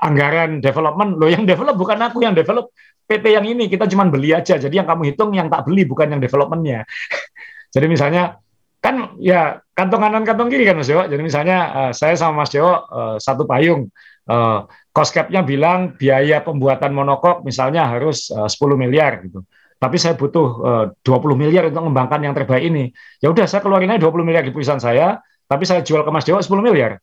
[0.00, 2.70] anggaran development loh yang develop bukan aku yang develop
[3.06, 3.66] PT yang ini.
[3.66, 4.56] Kita cuma beli aja.
[4.56, 6.86] Jadi yang kamu hitung yang tak beli bukan yang developmentnya.
[7.74, 8.38] Jadi misalnya
[8.80, 11.04] kan ya kantong kanan kantong kiri kan Mas Dewo.
[11.04, 13.90] Jadi misalnya uh, saya sama Mas Dewo uh, satu payung,
[14.30, 19.42] uh, cost cap-nya bilang biaya pembuatan monokok misalnya harus uh, 10 miliar gitu.
[19.76, 22.90] Tapi saya butuh uh, 20 miliar untuk mengembangkan yang terbaik ini.
[23.20, 26.24] Ya udah saya keluarin aja 20 miliar di perusahaan saya, tapi saya jual ke Mas
[26.24, 26.96] Dewo 10 miliar.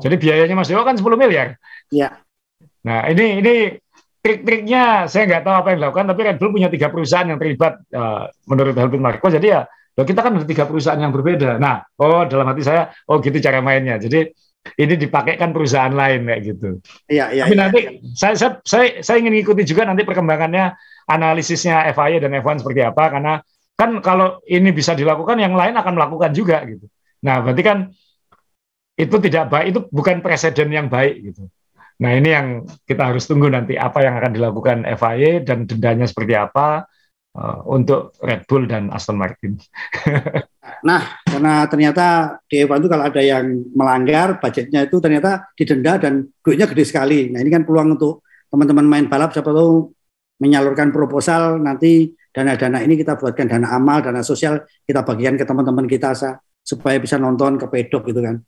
[0.00, 1.60] Jadi biayanya Mas Dewo kan 10 miliar.
[1.92, 2.16] Iya.
[2.88, 3.54] Nah ini ini
[4.24, 7.84] trik-triknya saya nggak tahu apa yang dilakukan, tapi Red Bull punya tiga perusahaan yang terlibat
[7.92, 9.28] uh, menurut Helmut Marko.
[9.28, 11.60] Jadi ya Loh, kita kan ada tiga perusahaan yang berbeda.
[11.60, 14.00] Nah, oh dalam hati saya, oh gitu cara mainnya.
[14.00, 14.32] Jadi
[14.78, 16.68] ini dipakaikan perusahaan lain kayak gitu.
[17.10, 17.42] Iya, iya.
[17.44, 17.60] Tapi iya.
[17.60, 17.80] nanti
[18.14, 20.72] saya, saya saya saya ingin ikuti juga nanti perkembangannya
[21.10, 23.32] analisisnya FIA dan F1 seperti apa karena
[23.74, 26.86] kan kalau ini bisa dilakukan yang lain akan melakukan juga gitu.
[27.26, 27.78] Nah, berarti kan
[28.94, 31.50] itu tidak baik, itu bukan presiden yang baik gitu.
[32.02, 32.46] Nah, ini yang
[32.86, 36.86] kita harus tunggu nanti apa yang akan dilakukan FIA dan dendanya seperti apa
[37.38, 39.58] uh, untuk Red Bull dan Aston Martin.
[40.86, 42.06] nah, karena ternyata
[42.46, 43.44] di F1 itu kalau ada yang
[43.74, 47.30] melanggar budgetnya itu ternyata didenda dan duitnya gede sekali.
[47.34, 49.90] Nah, ini kan peluang untuk teman-teman main balap siapa tahu
[50.38, 55.86] menyalurkan proposal nanti dana-dana ini kita buatkan dana amal, dana sosial kita bagikan ke teman-teman
[55.86, 56.14] kita
[56.62, 58.42] supaya bisa nonton ke pedok gitu kan.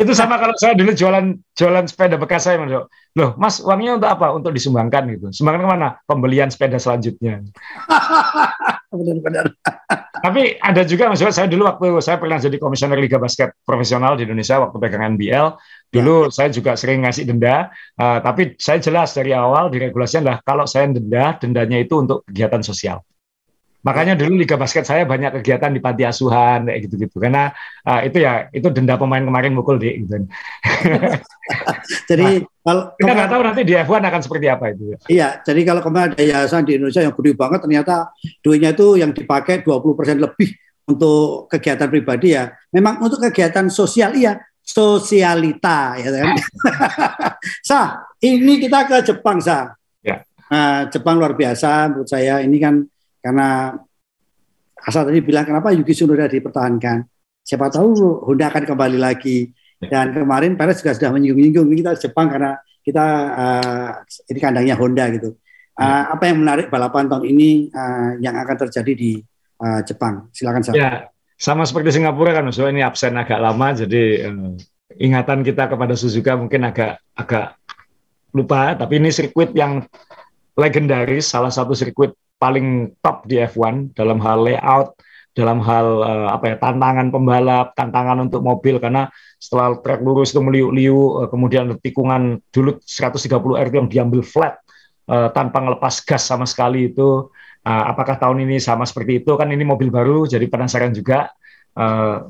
[0.00, 2.72] itu sama kalau saya dulu jualan jualan sepeda bekas saya mas
[3.12, 4.32] loh mas uangnya untuk apa?
[4.32, 5.26] Untuk disumbangkan gitu.
[5.32, 5.88] Sumbangkan ke mana?
[6.08, 7.44] Pembelian sepeda selanjutnya
[10.20, 14.26] tapi ada juga mas saya dulu waktu saya pernah jadi komisioner liga basket profesional di
[14.26, 15.54] Indonesia waktu pegangan BL
[15.90, 16.34] dulu ya.
[16.34, 17.70] saya juga sering ngasih denda.
[17.98, 22.22] Uh, tapi saya jelas dari awal di regulasinya adalah kalau saya denda dendanya itu untuk
[22.30, 23.02] kegiatan sosial.
[23.80, 27.16] Makanya dulu Liga Basket saya banyak kegiatan di panti asuhan kayak gitu-gitu.
[27.16, 27.48] Karena
[27.88, 30.28] uh, itu ya itu denda pemain kemarin mukul di gitu.
[32.10, 34.92] jadi nah, kalau kita nggak tahu nanti di F1 akan seperti apa itu.
[34.92, 34.98] Ya.
[35.08, 38.12] Iya, jadi kalau kemarin ada yayasan di Indonesia yang gede banget ternyata
[38.44, 40.50] duitnya itu yang dipakai 20% lebih
[40.84, 42.52] untuk kegiatan pribadi ya.
[42.68, 46.36] Memang untuk kegiatan sosial iya, sosialita ya kan.
[47.68, 47.80] Sa,
[48.20, 49.72] ini kita ke Jepang, Sa.
[50.04, 50.20] Ya.
[50.52, 52.44] Nah, Jepang luar biasa menurut saya.
[52.44, 52.84] Ini kan
[53.24, 53.72] karena
[54.84, 57.08] asal tadi bilang kenapa Yuki Tsunoda dipertahankan.
[57.40, 59.48] Siapa tahu Honda akan kembali lagi.
[59.80, 63.90] Dan kemarin Perez juga sudah menyinggung-nyinggung kita Jepang karena kita uh,
[64.28, 65.36] ini kandangnya Honda gitu.
[65.80, 69.12] Uh, apa yang menarik balapan tahun ini uh, yang akan terjadi di
[69.64, 70.28] uh, Jepang?
[70.36, 70.76] Silakan saya.
[70.76, 70.92] Ya,
[71.40, 74.52] sama seperti Singapura kan, so ini absen agak lama, jadi uh,
[75.00, 77.56] ingatan kita kepada Suzuka mungkin agak agak
[78.34, 79.86] lupa tapi ini sirkuit yang
[80.54, 84.96] legendaris salah satu sirkuit paling top di F1 dalam hal layout
[85.40, 89.08] dalam hal uh, apa ya tantangan pembalap tantangan untuk mobil karena
[89.40, 94.60] setelah trek lurus itu meliuk-liuk uh, kemudian tikungan dulu 130 RT yang diambil flat
[95.08, 97.32] uh, tanpa ngelepas gas sama sekali itu
[97.64, 101.32] uh, apakah tahun ini sama seperti itu kan ini mobil baru jadi penasaran juga
[101.80, 102.28] uh,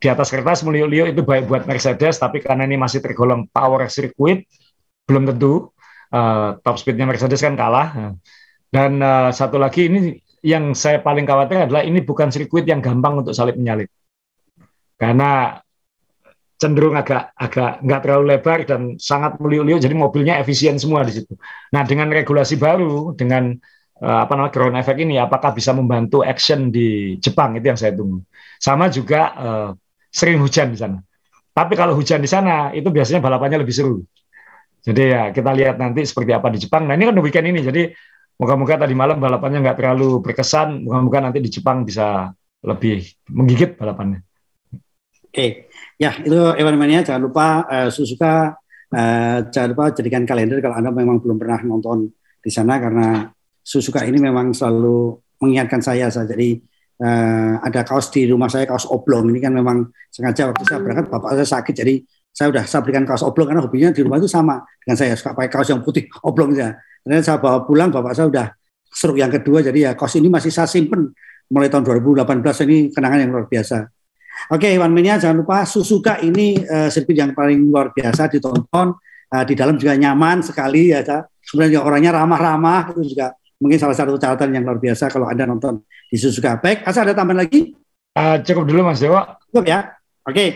[0.00, 4.48] di atas kertas meliuk-liuk itu baik buat Mercedes, tapi karena ini masih tergolong power circuit,
[5.04, 5.68] belum tentu.
[6.10, 8.16] Uh, top speednya Mercedes kan kalah.
[8.72, 13.20] Dan uh, satu lagi ini yang saya paling khawatir adalah ini bukan sirkuit yang gampang
[13.20, 13.92] untuk salip menyalip.
[14.96, 15.56] Karena
[16.60, 21.32] cenderung agak agak nggak terlalu lebar dan sangat meliuk-liuk, jadi mobilnya efisien semua di situ.
[21.72, 23.56] Nah dengan regulasi baru, dengan
[24.04, 27.96] uh, apa namanya ground effect ini, apakah bisa membantu action di Jepang itu yang saya
[27.96, 28.20] tunggu.
[28.60, 29.68] Sama juga uh,
[30.12, 31.00] sering hujan di sana.
[31.56, 34.04] Tapi kalau hujan di sana itu biasanya balapannya lebih seru.
[34.80, 36.84] Jadi ya kita lihat nanti seperti apa di Jepang.
[36.88, 37.82] Nah ini kan weekend ini, jadi
[38.40, 40.88] moga-moga tadi malam balapannya nggak terlalu berkesan.
[40.88, 42.32] Moga-moga nanti di Jepang bisa
[42.64, 44.24] lebih menggigit balapannya.
[45.28, 45.68] Oke,
[46.00, 47.04] ya itu Evan Mania.
[47.04, 48.56] Jangan lupa uh, Suzuka
[48.96, 52.08] uh, jangan lupa jadikan kalender kalau anda memang belum pernah nonton
[52.40, 53.28] di sana karena
[53.60, 56.08] Suzuka ini memang selalu mengingatkan saya.
[56.08, 56.56] Saya jadi
[57.04, 61.06] uh, ada kaos di rumah saya kaos oblong ini kan memang sengaja waktu saya berangkat
[61.12, 61.94] bapak saya sakit jadi
[62.30, 65.34] saya udah saya berikan kaos oblong karena hobinya di rumah itu sama dengan saya suka
[65.34, 66.74] pakai kaos yang putih oblong ya.
[67.10, 68.46] Ternyata saya bawa pulang bapak saya udah
[68.86, 71.10] seruk yang kedua jadi ya kaos ini masih saya simpen
[71.50, 72.22] mulai tahun 2018
[72.70, 73.90] ini kenangan yang luar biasa.
[74.54, 78.94] Oke, Iwan Minia jangan lupa Suzuka ini uh, sirkuit yang paling luar biasa ditonton.
[79.26, 81.02] Uh, di dalam juga nyaman sekali ya.
[81.42, 85.82] Sebenarnya orangnya ramah-ramah itu juga mungkin salah satu catatan yang luar biasa kalau Anda nonton
[86.06, 86.62] di Suzuka.
[86.62, 87.74] Baik, asal ada tambahan lagi?
[88.14, 89.34] Uh, cukup dulu Mas Dewa.
[89.50, 89.98] Cukup ya.
[90.22, 90.30] Oke.
[90.30, 90.48] Okay.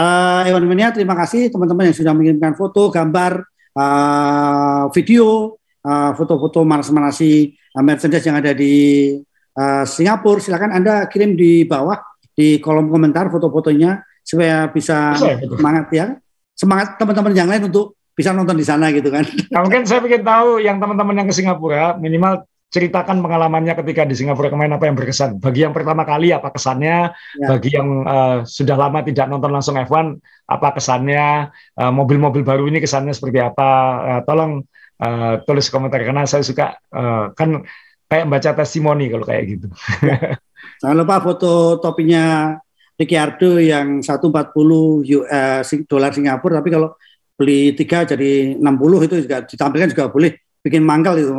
[0.00, 3.42] Uh, Ewan Menia, terima kasih teman-teman yang sudah mengirimkan foto, gambar,
[3.76, 9.14] uh, video, uh, foto-foto manas-manasi uh, Mercedes yang ada di
[9.58, 10.42] uh, Singapura.
[10.42, 11.98] Silakan Anda kirim di bawah
[12.34, 16.06] di kolom komentar foto-fotonya supaya bisa semangat ya.
[16.58, 19.22] Semangat teman-teman yang lain untuk bisa nonton di sana gitu kan.
[19.54, 24.12] Nah, mungkin saya ingin tahu yang teman-teman yang ke Singapura minimal ceritakan pengalamannya ketika di
[24.12, 25.40] Singapura kemarin apa yang berkesan.
[25.40, 27.46] Bagi yang pertama kali apa kesannya, ya.
[27.48, 31.48] bagi yang uh, sudah lama tidak nonton langsung F1 apa kesannya,
[31.80, 33.70] uh, mobil-mobil baru ini kesannya seperti apa.
[34.04, 34.68] Uh, tolong
[35.02, 37.62] uh, tulis komentar karena saya suka uh, kan
[38.08, 39.66] kayak baca testimoni kalau kayak gitu.
[40.02, 40.40] Ya.
[40.82, 42.56] Jangan lupa foto topinya
[42.98, 46.98] Ricciardo yang 140 uh, dolar Singapura tapi kalau
[47.38, 50.34] beli tiga jadi 60 itu juga ditampilkan juga boleh
[50.66, 51.30] bikin mangkal itu.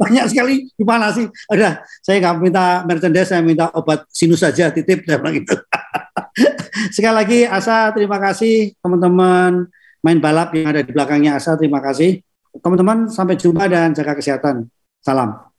[0.00, 1.28] Banyak sekali gimana sih?
[1.52, 5.52] Ada, saya nggak minta merchandise, saya minta obat sinus saja titip dan bilang itu.
[6.96, 9.68] Sekali lagi Asa terima kasih teman-teman
[10.04, 12.20] main balap yang ada di belakangnya Asa terima kasih.
[12.60, 14.68] Teman-teman sampai jumpa dan jaga kesehatan.
[15.00, 15.53] Salam.